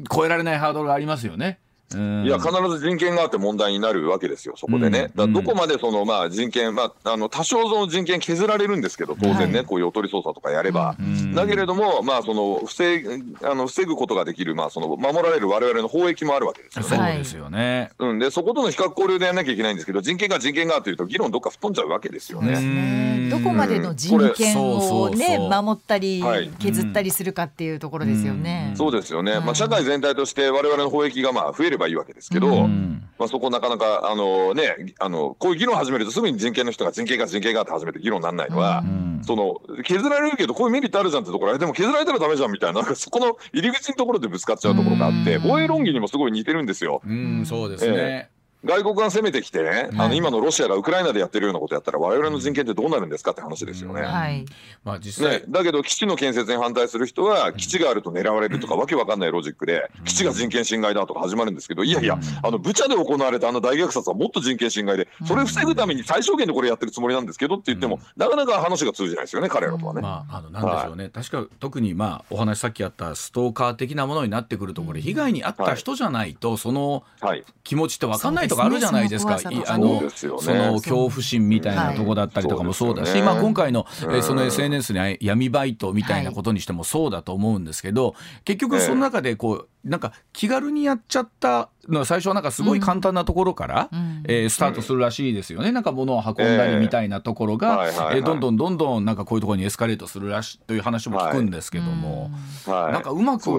[0.00, 1.58] ん超えられないハードルがありますよね。
[1.96, 5.10] うんいや、必ず人権があって問題になるわけですよ、そこでね。
[5.16, 10.96] うんだどこまでその、まあ、人権、まあ、あの、多少その人権削られるんですけど、当然ね、はいこういうおとり捜査とかやれば。
[10.98, 16.88] うんだけれども、まあ、その、防ぐ、あの、防ぐことができる、まあ、その、守られる我々の法益もあるわけですよね。
[16.96, 17.90] そうですよね。
[17.98, 18.18] うん。
[18.18, 22.60] で、そことの比較交流でやらなきゃいけないんですけど、人権が人権がというと、議論どっか吹っ飛んじゃうわけですよね。
[22.60, 28.72] ねどこまでの人権をねそうそうそう守ったりはい削ったりするかっていうところですよね。
[28.76, 29.32] そうですよね。
[29.32, 47.02] うんまあ、社会全体として我々の法益がまあ増えればいいわけですけど、うんまあ、そこなかなか、あのね、あの、こういう議論を始めるとすぐに人権の人が人権が人権がって始めて議論にならないのは、うんその、削られるけどこういうメリットあるじゃんってところでも削られたらダメじゃんみたいな、なんかそこの入り口のところでぶつかっちゃうところがあって、うん防衛論議にもすごい似てるんですよ。
[47.06, 48.30] うん、そうですね。
[48.64, 54.00] 外国が攻めてきてね、あうんの、今のロシアがウクライナでやってるようなことやったら我々の人権ってどうなるんですかって話ですよね。
[54.00, 54.06] うん。
[54.06, 54.44] はい。
[54.84, 70.00] まあ実際、ね、だけど基地の建設に反対する人は基地があると狙われるとかわけわかんないロジックで基地が人権侵害だとか始まるんですけどいやいやあのブチャで行われたあの大虐殺はもっと人権侵害でそれを防ぐために最小限でこれやってるつもりなんですけどって言ってもなかなか話が通じないですよね彼らとはね。
[70.00, 71.08] まあ、あの、なんでしょうね。
[71.10, 77.44] 確か、特に、まあ、お話さっきあったストーカー的なものになってくると、これ、被害に遭った人じゃないと、そのはい。
[77.64, 79.38] 気持ちって分かんないとかあるじゃないですか。
[79.38, 80.10] すあのね。
[80.10, 83.22] その恐怖心みたいなとこだったりとかもそうだし、はい。
[83.22, 84.10] まあ、今回の、えうん。
[84.12, 102.30] ーその SNS に闇バイトみたいなことにしてもそうだと思うんですけど、結局その中でこう、なんか気軽にやっちゃったのは最初はなんかすごい簡単なところから、んえースタートするらしいですよね、なんか物を運んだりみたいなところが、えどんどんどんどんなんかこういうところにエスカレートするらしいという話も聞くんですけども、
[102.66, 103.50] はい、なんかうまく、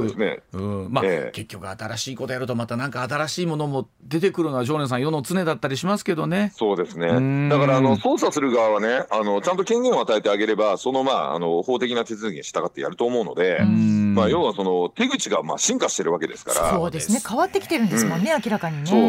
[0.89, 1.31] まあええ。
[1.33, 6.53] 結局新しいことやるとまたなんか新しいものも出てくるのは常連さん世の常だったりしますけどね。
[6.55, 7.01] そうですん。
[7.01, 7.49] ね。
[7.49, 14.15] だから、あの、捜査する側はね、あの、ちゃんと権限を与えてあげれば、その、まあ、あの、法的な手続きに従ってやると思うので、ん。
[14.15, 17.19] まあ、要はその、手口が、まあ、進化してるわけですから、そうですね。
[17.27, 18.85] 変わってきてるんですもんね、明らかにね。
[18.85, 19.01] そう。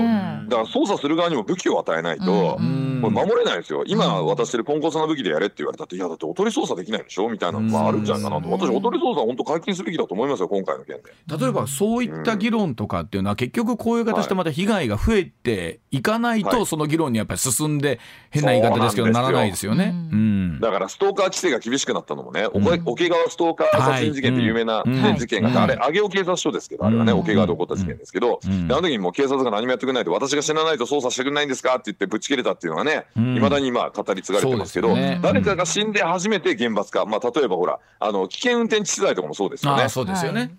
[0.49, 3.01] だから、捜査する側にも武器を与えないと、ん。
[3.03, 3.85] これ守れないですよ。
[3.87, 8.51] 今渡してるポンコツな武器でやれって言われたって、いや、だっておとり捜査できないでしょみたいなのがあるんじゃないかなと。
[8.51, 11.45] 私、おとり捜査は本当解禁すべきだと思いますよ、今回の件で。
[11.45, 16.67] 例えばそういった議論とかっていうのは結局こういう形でまた被害が増えていかないとはい。
[16.67, 19.75] その議論にやっぱり進んで変な言い方ですけどなんですよならないですよ。
[19.75, 19.95] ね。
[20.12, 20.61] うん。
[20.61, 24.83] だからストーカー規制が厳しくなったのもね、桶川ストーカー殺人事件って有名な、
[25.19, 33.37] 事件があって、あれ、上尾警察署ですけど、あれはね、うん桶川で起こった事件ですけど、うんであの時にもう警察が何もやってくれないと、私が死なないと捜査してくれないんですかって言ってぶち切れたっていうのがね、うん。
[33.37, 39.89] いまだに今語り継がれてますけど、誰かが死んで初めて厳罰化、まあ、例えばほら、あの危険運転致死罪とかもそうですよね。
[39.89, 40.57] そうですよね。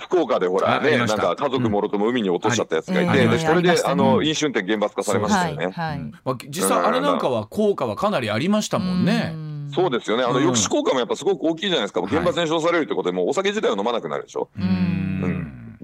[0.00, 3.30] 福岡でほらね、なんか家族もろとも海に落としちゃったやつがいて、うん。
[3.30, 5.66] でそれであの飲酒運転厳罰化されましたよね。
[5.66, 5.98] はいはい。
[6.24, 9.34] まあ、実際あれなんかは効果はかなりありましたもんね。
[9.74, 10.22] そうですよね。
[10.22, 10.42] あのうん。
[10.44, 12.00] 抑止効果もやっぱすごく大きいじゃないですか。
[12.00, 14.48] もう厳罰に処されるってことで、もうお酒自体を飲まなくなるでしょ。
[14.58, 15.03] うん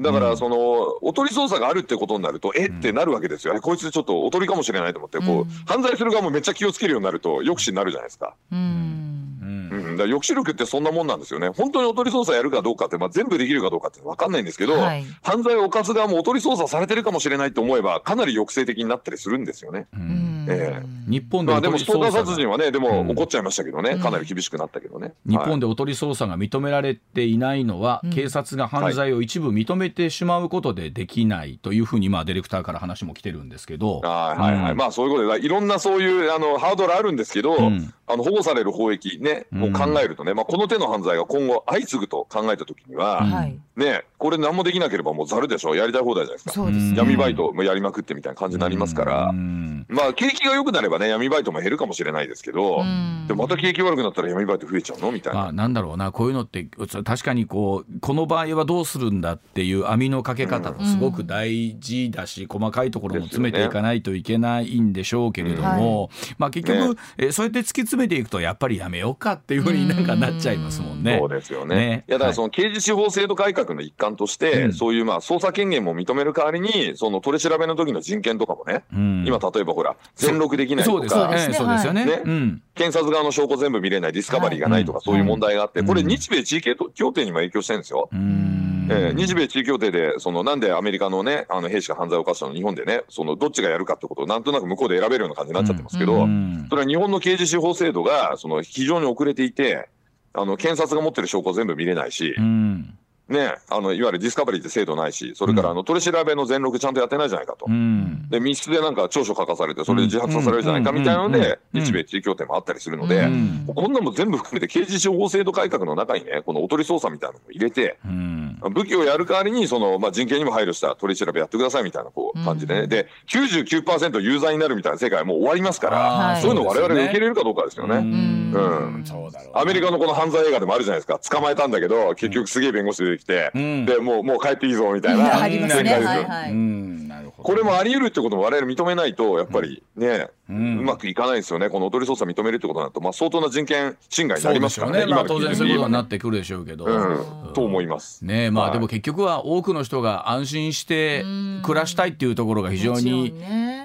[0.00, 0.56] だから、その、
[1.02, 3.54] おとり捜査があるってことになると、えってなるわけですよ。
[3.54, 8.34] えこいつちょっとおとりかもしれないと思って、こう犯罪する側もめっちゃ気をつけるようになると、抑止になるじゃないですか。
[8.50, 9.96] うんうんうん。
[9.96, 11.48] だから抑止力ってそんなもんなんですよね。
[11.50, 19.86] 本当におとり捜査やるかどうかって、まあ全部できるかどうかってわかんないんですけど、はい犯罪を犯す側もおとり捜査されてるかもしれないって思えば、かなり抑制的になったりするんですよね。
[19.94, 23.08] うんえ日本でまあでもストーカー捜査が殺人はね、でもうん。
[23.08, 25.12] 起こっちゃいましたけどね、かなり厳しくなったけどね。
[25.26, 34.76] 日はい本でおとり捜査が認められていないのは、警察が犯罪を一部認めてしまうことでできないというふうに、まあ、ディレクターから話も来てるんですけど、はいはいはい、うん。
[34.76, 37.92] まあそういうことで、いろんなそういうあのハードルあるんですけど、ん。
[38.06, 43.56] あの保護される法益ね、を考えるとね、まあ、この手の犯罪が今後相次ぐと考えたときには、はい。
[43.76, 46.52] ね、これ何もできなければもうざるでしょ、やりたい放題じゃないですか。
[46.52, 46.96] そうですね。
[46.96, 49.86] 闇バイトもやりまくってみたいな感じになりますから、うん。
[49.88, 53.26] まあ景気が良くなればね、闇バイトも減るかもしれないですけど、ん。
[53.26, 55.40] でもまた景気悪くなったら闇バイト増えちゃうのみたいな。
[55.40, 56.64] まあ、なんだろうなこういうのって
[57.04, 67.00] 確かにこうこの場合はどうするんだっていう網のかけ方もすごく大事だし、細かいところも詰めていかないといけないんでしょうけれども、まあ、結局、ね。
[67.18, 71.18] えそうやって突き詰めていくとやっぱりやめようかっていうふうになんかなっちゃいますもんね。
[71.18, 71.80] そうですよね。
[71.80, 72.04] ね。
[72.08, 74.72] いやだからその刑事司法制度改革の一環として、うん。
[74.72, 79.24] そういうまあ捜査権限も認める代わりに、その取り調べの時の人権とかもね、うん。
[79.26, 81.14] 今例えばほら、全録できないとそうです。
[81.14, 81.38] よか、ね。
[81.52, 82.04] そうですよね。
[82.04, 82.22] ね。
[82.24, 82.62] うん。
[82.74, 85.04] 検察側の証拠全部見れない、ディスカバリーがないとか、はい。
[85.04, 86.62] そういう問題があって、うんこれ、日米地位
[86.94, 88.08] 協定にも影響してるんですよ。
[88.12, 88.88] うん。
[88.90, 96.66] えー日米地位協定で、そのなんでアメリカのね、あの兵士が犯罪を犯したの日本でね、そのどっちがやるかってことをなんとなく向こうで選べるような感じになっちゃってますけど、うん。
[96.68, 99.88] それは日本の刑事司法制度がその非常に遅れていて、
[100.32, 102.96] あの検察が持ってる証拠全部見れないしう、ん
[103.30, 107.66] ね、あのいわゆるディスカバリーって制度ないし、それからあの取り調べの全録ちゃんとやってないじゃないかと。
[107.68, 108.28] うん。
[108.28, 111.84] で密室でなんか調書書かされて、それで自発させられるじゃないかみたいなので、うん。
[111.84, 113.66] 日米地位協定もあったりするので、うん。
[113.72, 127.96] こんなもん全部含めて刑事司法制度改革の中にね、このおとり捜査みたいなのも入れて、うん武器をやる代わりにその、まあ、人権にも配慮した取り調べやってくださいみたいなこう感じでね、で99%有罪になるみたいな世界はもう終わりますから、あーそういうのを我々が受け入るれるかどうかですよね。
[127.96, 128.52] うん。
[128.52, 129.04] うん。
[129.04, 133.86] そうだろうアメリカのこの犯罪映画でもあるじゃないですか、捕まえたんだけど、結局すげえ弁護士出てきて、うん。
[133.86, 135.40] でもうもう帰っていいぞみたいな。
[135.40, 135.84] ありますね。
[135.84, 136.50] 展開ですよはいはい。
[136.52, 137.08] うん。
[137.08, 145.06] なるほどこれもあり得るってことも我々認めないと、やっぱりね、ううんまくいかないですよね、このおとり捜査認めるってことになると、まあ、相当な人権侵害になりますからね、ね。
[145.06, 146.84] まあの当然そういうことになってくくるでしょうけど。
[146.86, 148.24] うん、と思います。
[148.24, 148.72] ねえまあはい。
[148.74, 151.24] でも結局は多くの人が安心して
[151.62, 153.34] 暮らしたいっていうところが非常に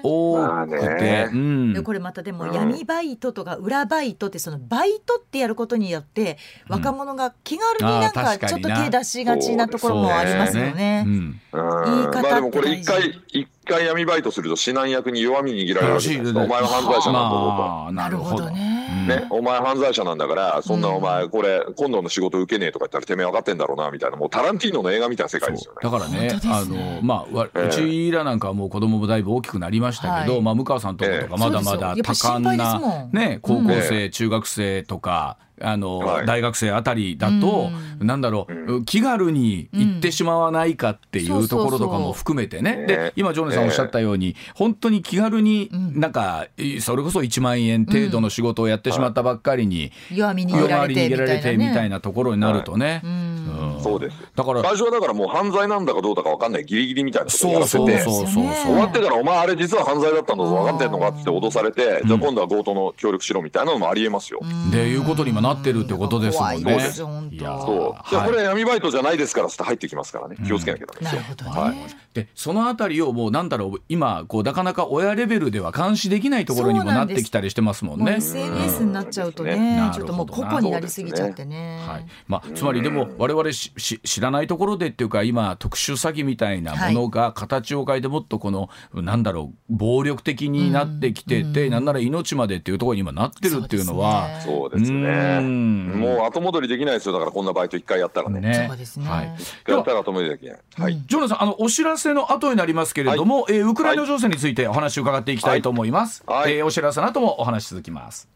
[0.02, 1.72] 多まあくてね、うん。
[1.74, 11.04] でこれまたでもうん闇バイトとか裏バイトってそのバイトってやることによって若者が気軽になんかちょっと手出しがちなところもありますよね。
[11.06, 11.12] うん。
[11.12, 11.40] うん。
[11.84, 16.40] 言い方まあでもこれって大事一回一回闇バイトすると指南役に弱み握られるわけじゃないですか。
[16.42, 18.50] お前は犯罪者なんだぞまあなるほどね。
[18.50, 18.76] と。
[19.06, 20.94] ね、お前犯罪者なんだから、そんなうん。
[20.96, 25.78] お前これ今度の仕事受けねえとか言ったらてめえ分かってんだろうなみたいなもうタランティーノの映画みたいな世界ですよね。
[25.82, 27.00] だからねあね。
[27.00, 30.42] のまあうちらなんかはもう子供もだいぶ大きくなりましたけど、はい。
[30.42, 36.26] まあ向川さんとかええまだまだ多感なんね高校生、中学生とかあの、はい。
[36.26, 42.84] 大学生あたりだと、なんだろう、気軽に行ってしまわないかっていうんうところとかも含めてね。
[42.86, 46.46] で今、ジョネさんおっしゃったように、本当に気軽になんか、
[46.80, 53.00] それこそ1万円程度の仕事をやってしまったばっかりに、弱みにげられてみみたいなところになるとね。
[53.04, 53.78] うん。
[53.82, 54.16] そうです。
[54.34, 58.44] だから、最初はだからもう犯罪なんだかどうだか分かんないギリギリみたいなことをやそうらせてそうそうそう。
[58.44, 64.40] ですよね終わってからお前あれ実は犯罪だったんだぞ分かってんのかって脅されて、じゃあ今度は強盗の協力しろみたいなのもありえますよ。
[64.70, 66.62] でいうことに今なってるってことですもんね。
[66.62, 68.16] 怖いやそう。
[68.16, 70.36] いこれ闇バイトじゃないですからって入ってきますからね。
[70.44, 71.20] 気をつけなきゃダメですよ。
[71.20, 71.50] なるほどね。
[71.50, 71.96] はい。
[72.14, 78.16] でそのあたりをもうなんだろう今こうなかなか親レベルでは監視できないところにもなってきたりしてますもんね。
[78.16, 81.84] SNS になっちゃうとうんね、ちょっともう個々になりすぎちゃってね。
[81.86, 94.96] はいまあ、つまりでも我々しし知らないところでっていうか今特殊詐欺みたいなものが形を変えてもっとこのなんだろう暴力的になってきてて、なんなら命までっていうところに今なってるっていうのはそうですう
[95.40, 95.46] ね。
[95.46, 96.00] ん。
[96.00, 97.12] もう後戻りできないですよ。
[97.12, 98.40] だからこんなバイト一回やったらね。
[98.40, 98.66] ね。
[98.68, 99.08] そうですね。
[99.08, 100.58] はい、一回やったら後戻りできない。
[100.78, 101.02] はい。
[101.06, 106.42] ジョナさんあのお知らせの後になりますけれども、えーウクライナ情勢についてお話を伺っていきたいと思います、はい。
[106.42, 106.52] はい。
[106.54, 108.28] えーお知らせの後もお話続きます。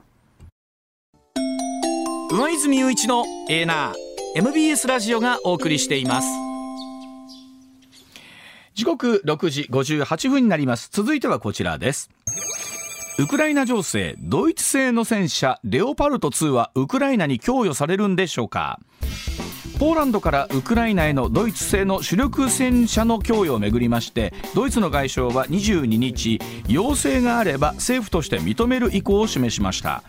[2.31, 3.95] 上泉雄一のエーナー
[4.37, 6.29] MBS ラジオがお送りしています。
[8.75, 10.89] 時刻6時58分になります。
[10.93, 12.09] 続いてはこちらです
[13.21, 18.81] ウクライナ情勢ドイツ製の戦車レオパルト2はウクライナに供与されるんでしょうか？
[19.79, 30.03] ポーランドからウクライナへのドイツ製の主力戦車の供与をめぐりましてドイツの外相は22日要請があれば政府として認める意向を示しました。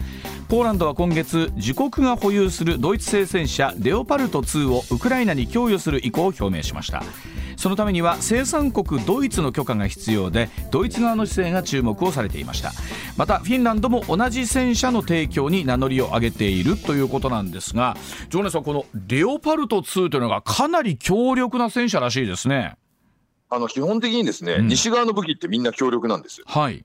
[0.48, 7.04] ポーランドは今月自国が保有するドイツ製戦車レオパルト2をウクライナに供与する意向を表明しました。
[7.62, 12.72] そのためには生産国ドイツの許可が必要でドイツ側の姿勢が注目をされていました。
[13.18, 17.96] またフィンランドも同じ戦車の提供に名乗りを上げているということなんですが
[18.30, 22.78] ジョネさんこのレオパルト2というのがかなり強力な戦車らしいですね。
[23.52, 24.68] あの基本的にですね、うん。
[24.68, 26.48] 西側の武器ってみんな強力なんですよ。
[26.48, 26.84] はい。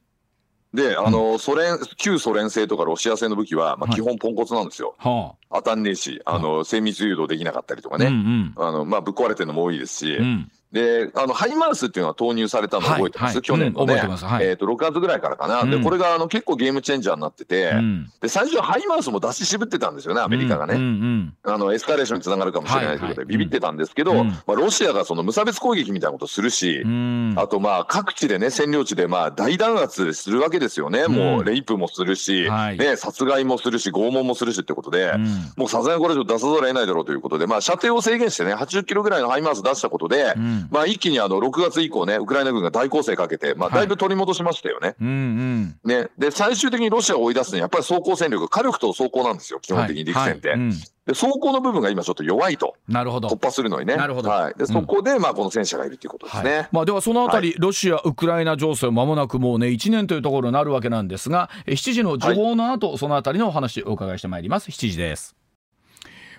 [0.74, 3.94] で、あの、ソ連、旧ソ連製とかロシア製の武器は、まあ、はい。
[3.94, 4.94] 基本ポンコツなんですよ。
[4.98, 8.06] は当たんねえし、あの、精密誘導できなかったりとかあ、ね。
[8.06, 13.34] うんあの、まあ、ぶっ壊れてるのも多いですし、うんうんで、あの、ハイマースっていうのは投入されたの覚えてます、はい。
[13.34, 13.94] はい去年のね。
[13.94, 14.24] うん覚えてます。
[14.24, 14.46] はい。
[14.46, 15.64] えっ、と、6月ぐらいからかな。
[15.64, 15.84] で、うん。
[15.84, 18.12] これが、あの、結構ゲームチェンジャーになってて、うん。
[18.20, 20.74] で、最初はハイマースも出し渋ってたんですよね、アメリカがね。
[20.74, 21.34] うんうん。
[21.44, 24.28] あの、エスカレーションにつながるかもしれないということでビビってたんですけど、うん。
[24.28, 27.34] まあ、ロシアがその無差別攻撃みたいなことするし、うん。
[27.36, 31.06] あとまあ各地でね、占領地でまあ大弾圧するわけですよね。
[31.06, 32.78] もうレイプもするし、はい。
[32.78, 35.26] ね、殺害もするし、拷問もするしってことで、うん。
[35.56, 44.94] もうさすがにこれ以上出さざるを得ないだろうということで、まあ射程を制限してね、80キロぐらいのハイマース出したことで、うんまあ一気にあの6月以降ね、ウクライナ軍が大攻勢かけて、まあだいぶ取り戻しましたよね。
[45.00, 46.08] うんうんね。
[46.18, 50.50] で、最終的にロシアを追い出すにはやっぱり装甲戦力、火力と装甲なんですよ、基本的に陸戦って。
[50.50, 52.74] はいはいうんで、装甲の部分が今ちょっと弱いと。
[52.88, 53.96] なるほど突破するのにね。
[53.96, 54.54] なるほどはい。
[54.58, 56.56] で、そこで、まあ、この戦車がいるということですね。
[56.56, 64.70] はいまあ、ではそのあたり、ロシア・ウクライナ情勢、まもなくもうね、1年というところになるわけなんですが、え7時の情報の後、そのあたりのお話、お伺いしてまいります。
[64.70, 65.36] 7時です。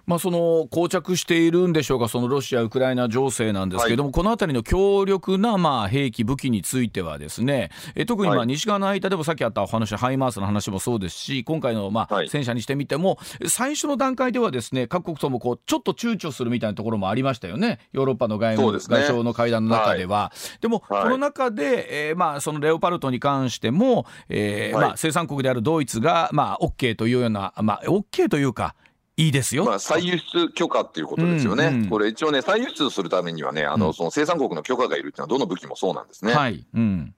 [0.07, 8.43] まあ、その膠着しているんでしょうか、そのロシア・ウクライナ情勢なんですけれども、このあたりの強力なまあ兵器、武器についてはですね、え特にまはい。
[8.43, 12.29] あ西側の間でもさっきあったお話、ハイマースの話もそうですし、今回のまあはい。
[12.29, 18.79] 戦車にしてみても、最初の段階ではですね各国ともこうちょっと躊躇するみたいなところもありましたよね、ヨーロッパの外務、ね。
[18.79, 20.31] 外相の会談の中では。
[20.61, 21.03] でも、はい。
[21.03, 24.87] この中で、えーまあ、そのレオパルトに関しても、えーはい。
[24.87, 28.73] まあ、生産国であるドイツが、まあ、OK というような、まあ、OK というか、
[29.17, 29.65] いいですよ。
[29.65, 31.65] まあ、再輸出許可っていうことですよね。
[31.65, 36.33] うんうんこれ一応ね、再輸出するためにはね、あの、うんその生産国の許可がいるっていうのはどの武器もそうなんですね。
[36.33, 36.37] はい。
[36.43, 37.15] はい、うん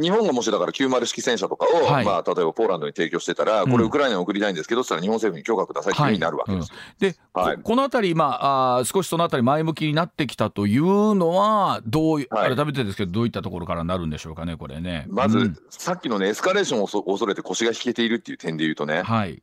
[0.00, 6.76] 日本がもしだから90式戦車とかを、はいまあ、例えばポーランドに提供してたら、うんこれウクライナに送りたいんですけど、そしたら日本政府に許可くださいっていうふうになるわけですよ。
[6.98, 15.06] で、はいここのあたり、まあ、あー少しそのあたり前向きになってきたというのは、どうい、はい改めてですけど、どういったところからなるんでしょうかね、これね。
[15.08, 19.42] まず、うんさっきのね、エスカレーションをそ恐れて腰が引けているっていう点で言うとね、はい、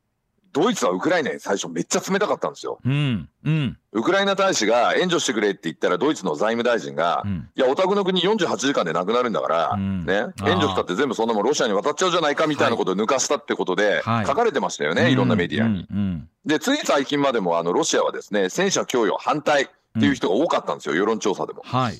[0.52, 2.80] ドイツはウクライナに最初めっちゃ冷たかったんですよ。
[2.84, 7.48] うん、うん、ウクライナ大使が援助してくれって言ったら、ドイツの財務大臣が、うん。
[7.54, 10.04] いや、お宅の国48時間でなくなるんだから、うん。
[10.04, 14.26] ね、援助したって全部そんなもんロシアに渡っちゃうじゃないかみたいなことを抜かしたってことで、はい。
[14.26, 15.86] 書かれてましたよね、いろんなメディアに。
[15.90, 16.28] うんうん。
[16.44, 21.62] で、つい最近までも、あの、ロシアはですね、戦車供与反対っていう人が多かったんですよ、世論調査でも。
[21.64, 21.98] はい、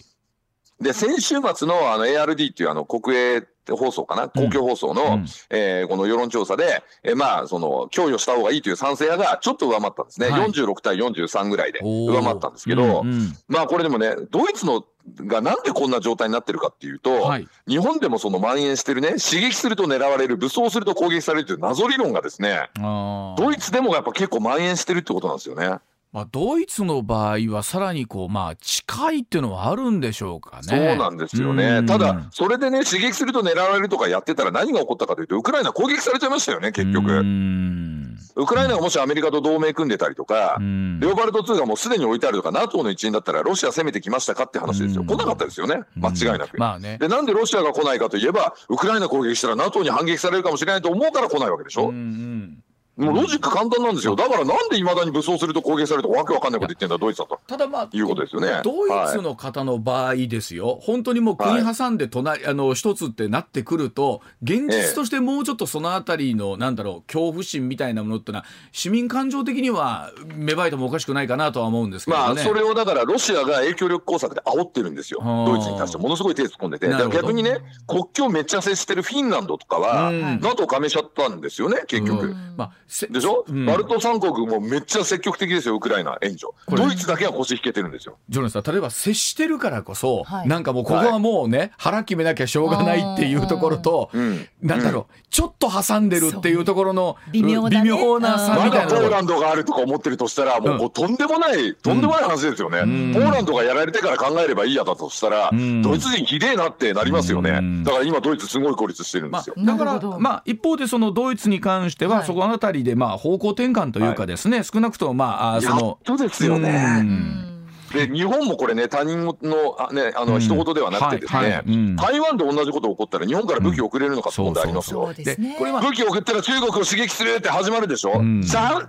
[0.80, 3.42] で、先週末のあの ARD っていうあの国営
[3.76, 5.26] 放送かな、公共放送の、うん。
[5.50, 10.28] えーこの世論調査で、えーまあ、その、供与した方がいいという賛成派がちょっと上回ったんですね。
[10.28, 10.50] はい。
[10.50, 13.37] 46対43ぐらいで上回ったんですけど、うんうん。
[13.48, 14.85] まあこれでもね、ドイツの
[15.26, 17.48] がなんでこんな状態になってるかっていうと、はい。
[17.66, 25.78] 日本でもその蔓延してるね、刺激すると狙われる、武装すると攻撃されるという謎理論がですね、ドイツでもやっぱ結構蔓延してるってことなんですよね。
[26.12, 30.62] まあ、ドイツの場合はさらにこう、まあ、近いっていうのはあるんでしょうかね。
[30.62, 31.78] そうなんですよね。
[31.78, 37.12] うんただ、それでね、刺激すると狙われるとかやってたら何が起こったかというと、ウクライナ攻撃されちゃいましたよね、結局。
[37.12, 45.02] うんウクライナがもしアメリカと同盟組んでたりとか、うんレオパルト2がもうすでに置いてあるとか、NATO の一員だったら、ロシア攻めてきましたかって話ですよ。
[45.02, 46.58] うん来なかったですよね、間違いなく。
[46.58, 46.98] まあね。
[46.98, 51.90] で、なんでロシアが来ないかといえば、ウクライナ攻撃したら NATO に反撃されるかもしれないと思うから来ないわけでしょ。
[51.90, 52.58] うんうん
[52.97, 54.14] もうロジック簡単なんですよ。
[54.14, 57.41] だからなんでいまだに武装すると攻撃されるとわけわかんないこと言ってんだ、ドイツだと。
[57.47, 58.61] ただまあいうことですよね。
[58.62, 72.22] ドイツの方の場合ですよ、本当にもう国挟んで隣、あの一つってなってくると現実としてもうちょっとそのあたりの、なんだろう恐怖心みたいなものってのは市民感情的には芽生えてもおかしくないかなとは思うんですけどね。
[72.22, 80.41] まあ、それをだからロシアが影響力工作で煽ってるんですよ、はあドイツに対して、ものすごい手突っ込んでて、逆にね、国境めっちゃ接してるフィンランドとかは、うん。
[80.41, 82.26] NATO 加盟しちゃったんですよね、結局。
[82.26, 82.55] うん。
[82.57, 83.66] まあ、せでしょ、うん。
[83.66, 86.49] バルト三国もめっちゃ積極的ですよ、ウクライナ援助。
[86.68, 88.18] ドイツだけは腰引けてるんですよ。
[88.28, 90.49] ジョナさん例えば接してるからこそ、はい。
[90.49, 94.49] なんかもうここはもうね、腹決めなきゃしょうがないっていうところと、うん。
[94.62, 97.91] なんだろう、ちょっと挟んでるっていうところの微妙だね。
[97.91, 98.91] 微妙な差まみたいな。
[98.91, 102.82] のがだポーランドがあるとか思ってるとしたら、もうこうとんでもない、とんでもない話ですよね。
[102.82, 103.14] ん。
[103.14, 105.82] ポーランドがやられてから考えればいいやだとしたら、ん。
[105.82, 107.51] ドイツ人ひでえなってなりますよね。
[107.51, 107.84] うん。
[107.84, 112.26] だから今ドイツすごい孤立してるんでまあすよ。、だからまあ一方でそのドイツに関しては、はい。
[112.26, 116.99] そこあたりでまあ方向転換というかですね、少なくともまああそやっのとですよね。
[117.01, 117.47] うん。
[117.93, 119.35] で日本もこれね他人の
[119.78, 120.41] あ、ね、あのうん。
[120.41, 121.62] 一言ではなくてですね、はいはい。
[121.66, 121.97] うん。
[121.97, 125.12] 台湾で同じこと起こったら日本から武器を送れるのかって問題ありますよ。
[125.59, 128.43] これは武器を送ったら中国を刺激するって始まるでしょ、ん。
[128.43, 128.85] じゃあ違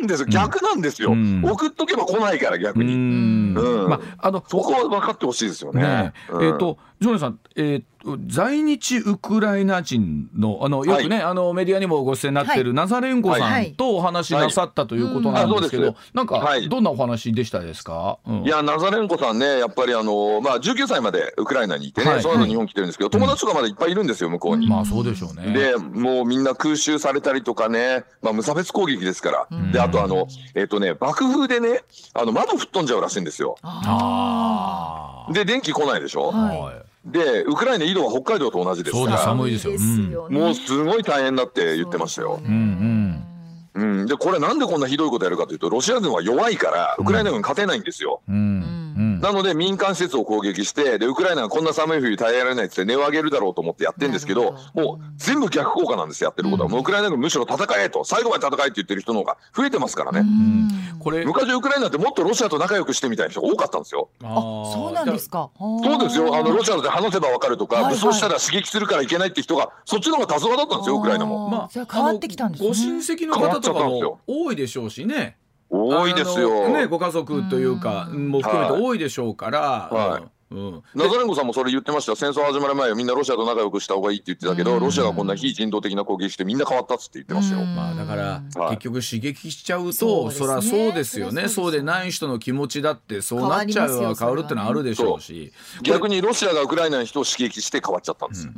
[0.00, 0.28] うんですよ。
[0.28, 1.42] 逆なんですよ、うん。
[1.42, 3.56] 送っとけば来ないから逆うに、ん。
[3.56, 3.88] うん。
[3.88, 6.12] まああのそこは分かってほしいですよね。
[6.40, 6.50] え。
[6.50, 7.91] っ、とジョネさん、えーと
[8.26, 12.74] 在日ウクライナ人のあのよくね、あのメディアにもご出演になってる、はい。
[12.74, 13.70] ナザレンコさはい。
[13.70, 15.90] んとお話しなさったということなんですけど、はい。
[15.90, 15.96] うん。
[15.96, 16.16] あそうです。
[16.16, 16.68] なんか、はい。
[16.68, 18.42] どんなお話でしたですか、うん。
[18.44, 22.22] いやナザレンコさんねやっぱりあの、まあ、19歳までウクライナにいてね、はい。
[22.22, 24.68] その後日本来てるんですけど友達とかまだいっぱいいるんですよ向こうに。
[24.68, 25.52] まあそうでしょうね。
[25.52, 31.82] でもうみんな空襲されたりとかね、まあ、無差別攻撃ですから、であとあの、えっとね、爆風でね
[32.14, 33.56] あの窓吹っ飛んじゃうらしいんですよ。
[33.62, 35.32] ああ。
[35.32, 36.58] で電気来ないでしょ、はい。
[36.58, 38.96] はいでウクライナ緯度は北海道と同じです。
[38.96, 39.74] そうですから寒いですよ。
[39.74, 40.10] うん。
[40.10, 42.40] ねもうすごい大変だって言ってましたよ。
[42.44, 43.24] うん。
[43.74, 48.20] うん、でこれなんでこんなひどいことやるかというとロシア軍は弱いからウクライナ軍勝てないんですよ。
[48.28, 48.36] うん。
[48.36, 48.81] うん
[49.22, 58.04] なので民間施設を攻撃してでウクライナがこんな寒い冬耐えられないって値を上げるだろうと思ってやってるんですけどもう全部逆効果なんですやってることは、もうウクライナ軍むしろ戦えと。
[58.04, 60.24] 最後まで戦えって言ってる人の方が増えてますからね、
[60.98, 61.24] これ。
[61.24, 64.08] 昔ウクライナってもっとロシアと仲良くしてみたいな人が多かったんですよ。
[64.24, 65.50] ああそうなんですか。
[65.56, 66.34] そうですよ。
[66.34, 67.94] あのロシアで話せば分かるとか、はいはい。
[67.94, 71.48] 武装したら刺激するからいけないって人がそっちの方が多数派だったんですよウクライナも。
[71.48, 72.68] まあじゃあ変わってきたんですね。
[72.68, 75.36] ご親戚の方とかも多いでしょうしね。
[75.74, 76.68] 多いですあよ。
[76.68, 79.60] のねご家族というかも含めて多いでしょうから。
[79.60, 80.22] はい。
[80.54, 80.82] うん。
[80.94, 82.12] ナザレンコさんもそれ言ってました。
[82.12, 87.64] よ戦争始まる前はみんなロシアと仲良くした方がいいって言ってたけど、ロシアがこんな非人道的な攻撃してみんな変わったっつって言ってましたよ。
[87.64, 91.32] まあだからはい結局刺激しちゃうとそりゃそうですよね。
[91.32, 95.52] そうですよそうでない人の気持ちだってそうなっちゃう変わりますよ変わるってのはあるでしょうし。
[95.82, 98.52] 逆にロシアがウクライナの人を刺激して変わっちゃったんですよ。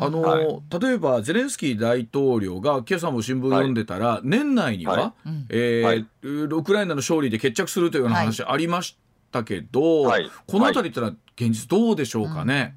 [0.00, 0.46] あの、はい。
[0.80, 5.14] 例えばゼレンスキー大統領が今朝も新聞読んでたら、年内には、は
[5.50, 6.06] えーはい。
[6.22, 8.96] ウクライナの勝利で決着するというような話ありまし
[9.30, 10.30] たけど、はい。
[10.46, 12.74] この辺りってのは現実どうでしょうかね？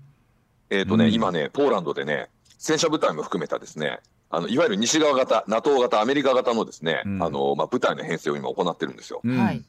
[0.69, 1.13] えっ、とね、うん。
[1.13, 3.99] 今ね、ポーランドでね、戦車部隊も含めたですね、
[4.29, 7.23] あのいわゆる西側型、NATO 型、アメリカ型のですね、うん。
[7.23, 9.21] あのまあ、部隊の編成を今行ってるんですよ。
[9.23, 9.37] うん。
[9.37, 9.63] はい。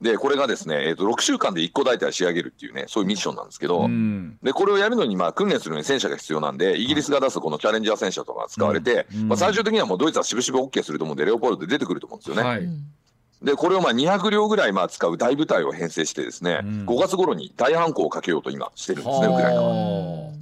[0.00, 4.38] で、これがですね、えー、と6週間で1個大隊仕上げるっていうね、そういうミッションなんですけど、うん。
[4.42, 9.28] でこれをやるのにまあ訓練するのに戦車が必要なんで、イギリスが出すこのチャレンジャー戦車とかが使われて、うん。
[9.28, 12.42] まあ、最終的にはもうドイツはしぶしぶ OK すると思うんで、レオポルトで出てくると思うんですよね。
[12.42, 12.68] はい。
[13.42, 16.86] で、これをまあ200両ぐらいまあ使う大部隊を編成してですね、うん。
[16.86, 20.32] 5月頃に大反攻をかけようと今してるんですね、ウクライナは。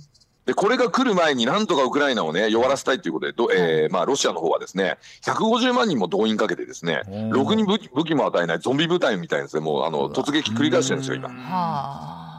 [0.45, 7.31] はで、これが来る前になんとかウクライナをね、弱らせたいということで、どえーまあ、ロシアの方はですね、150万人も動員かけてですね、うん。
[7.31, 11.29] ろくに武器武器も与えないゾンビ部隊みたいなですね、もうあの突撃繰り返してるんですよ、今。
[11.29, 12.33] はあ。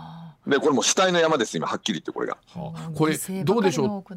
[0.45, 2.37] でこれもう死体の山です今はっきり言ってこれが。
[2.53, 2.89] はあ。
[2.93, 4.13] これどうでしょう？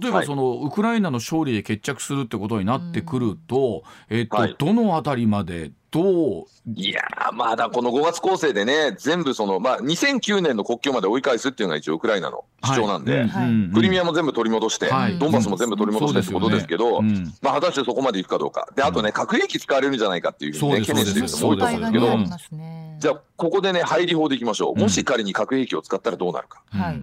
[0.00, 4.54] 例えばその、ウクライナの勝利で決着するってことになってくると、えっとはい。
[4.56, 6.44] どのあたりまでどう？
[6.74, 13.26] いやーまだこの5月構成でね全部そのまあ2009年の国境まで追い返すっていうのが一応ウクライナの主張なんで、
[13.72, 15.18] クリミアも全部取り戻して、はい。
[15.18, 17.26] ドンバスも全部取り戻してってことですけど、ね。
[17.40, 18.68] まあ、果たしてそこまでいくかどうか。
[18.74, 22.96] であとね核兵器使われるんじゃないかっていうふうに、ね、懸念してる人も多いと思うんですけど、そうですますね。
[22.98, 24.80] じゃあここでね入り法でいきましょう、うん。
[24.80, 26.62] もし仮に核兵器を使ったらどうなるか。
[26.74, 26.80] うん。
[26.80, 27.02] はい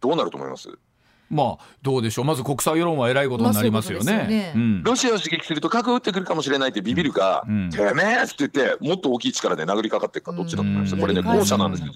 [0.00, 0.68] どうなると思います？
[1.30, 2.24] まあどうでしょう。
[2.24, 4.26] まず国際世論はえらいことになりますよね。
[4.26, 4.52] ね。
[4.54, 4.82] うん。
[4.82, 7.70] ロシアを刺激すると核撃ってくるかもしれないってビビるか、うん。
[7.70, 11.00] てめえって言ってもっと大きい力で殴りかかっていくかどっちだと思います、うん。
[11.00, 11.92] これね後者なんですよ。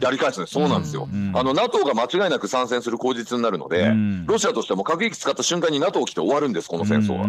[0.00, 1.32] やり返すねそうなんですよ、うん。
[1.34, 4.26] あの NATO が間違いなく参戦する口実になるので、うん。
[4.26, 7.26] ロシアとしても核兵器使った瞬間に NATO 来て終わるんですこの戦争は、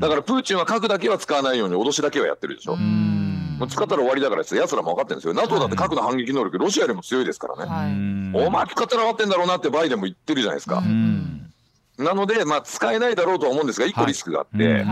[0.00, 3.21] だからプーチンは核だけは使わないように脅しだけはやってるでしょ、うん
[3.62, 5.34] もう使ったら終わりだからです奴らも分かってるんですよ。
[5.34, 7.92] NATO だって核の反撃能力ロシアよりも強いですからね、はい。
[7.92, 8.32] うん。
[8.34, 11.52] お前使ったら分かってんだろうなってバイデンも言ってるじゃないですか、うん。
[11.96, 14.84] なので、まあ、使えないだろうとは思うんですが一個リスクがあって、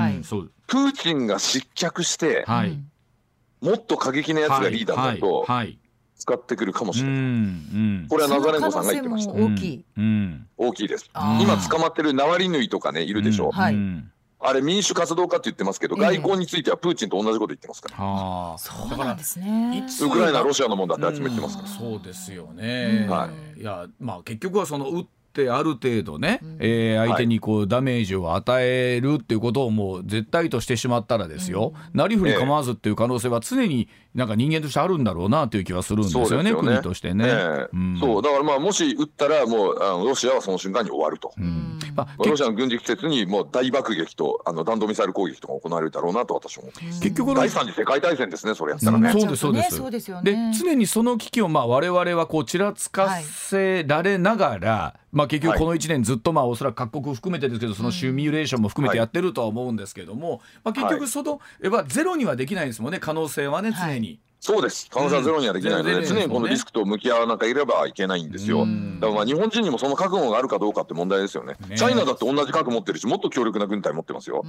[0.68, 2.78] プーチンが失脚して、はい。
[3.60, 5.44] もっと過激なやつがリーダーになると
[6.16, 8.06] 使ってくるかもしうれない、ん。
[8.08, 9.32] これはナザレンコさんが言ってました。
[9.32, 9.84] その可能性も大きい。
[10.58, 11.10] 大きいです。
[11.40, 13.74] 今捕まってるナワリヌイとかねいるでしょ、はい。
[13.74, 14.12] うん
[14.42, 16.02] あれ民主活動家って言ってますけど、ええ。
[16.02, 18.04] 外交についてはプーチンと同じこと言ってますから。
[18.04, 18.58] はあ。
[18.58, 19.84] そうなんですね。
[19.86, 23.62] いつウクライナロシアのもんだって集めてますから、そうですよね、うんはい。
[23.62, 26.56] やまあ結局はその打ってある程度ね、うん。
[26.60, 36.70] えー相手にこうダメージを与えるっていうことをもう絶対としてしまったらですよ、なりふり構わずっていう可能性は常になんか人間としてあるんだろうなという気はするんですよねよね。
[36.70, 37.24] 国としてね。
[37.26, 37.68] ええ。
[37.72, 37.98] うん。
[38.00, 38.22] そう。
[38.22, 41.78] だからまあもし撃ったらもうあのロシアはその瞬間に終わると、うん。
[41.94, 49.76] まあロシアの軍事施設にもう大爆撃とあの弾道ミサイル攻撃とか行われるだろうなと私は思ってます、結局の第三次世界大戦ですねそれやったらね、そうですそうです。
[49.76, 64.09] そうですよでね常にその危機をまあ我々はこうちらつかせられながら、まあ、結局この1年ずっとまあおそらく各国含めてですけどそのシミュレーションも含めてやってるとは思うんですけども、まあ、結局その、やっぱゼロにはできないですもんね可能性はね常に。
[64.40, 64.88] そうです。
[64.90, 68.98] 可能性はゼロにはできないので、うん常にこのリスクと向き合わなければいけないんですよ、うん。
[68.98, 71.56] だからまあ日本人にもその覚悟があるかどうかって問題ですよね。
[71.68, 71.76] ね。
[71.76, 74.44] チャイナだって同じ核持ってるしもっと強力な軍隊持ってますよ、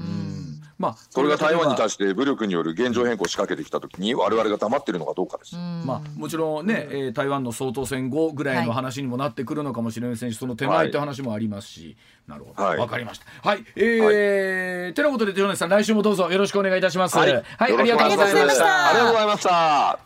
[0.77, 12.87] まあ、それが台湾に対して武力による現状変更を仕掛けてきたときに我々が黙ってるのかどうかです、まあ、もちろんね、えー台湾の総統選後ぐらいの話にもなってくるのかもしれませんし、その手前って話もありますし、なるほど、わ、はい。
[12.87, 13.25] かりました。
[13.49, 17.17] はい、えーてなことで、ジョネスさん、来週もどうぞよろしくお願いいたします。
[17.17, 18.89] はい、ありがとうございました。
[18.89, 20.01] ありがとうございました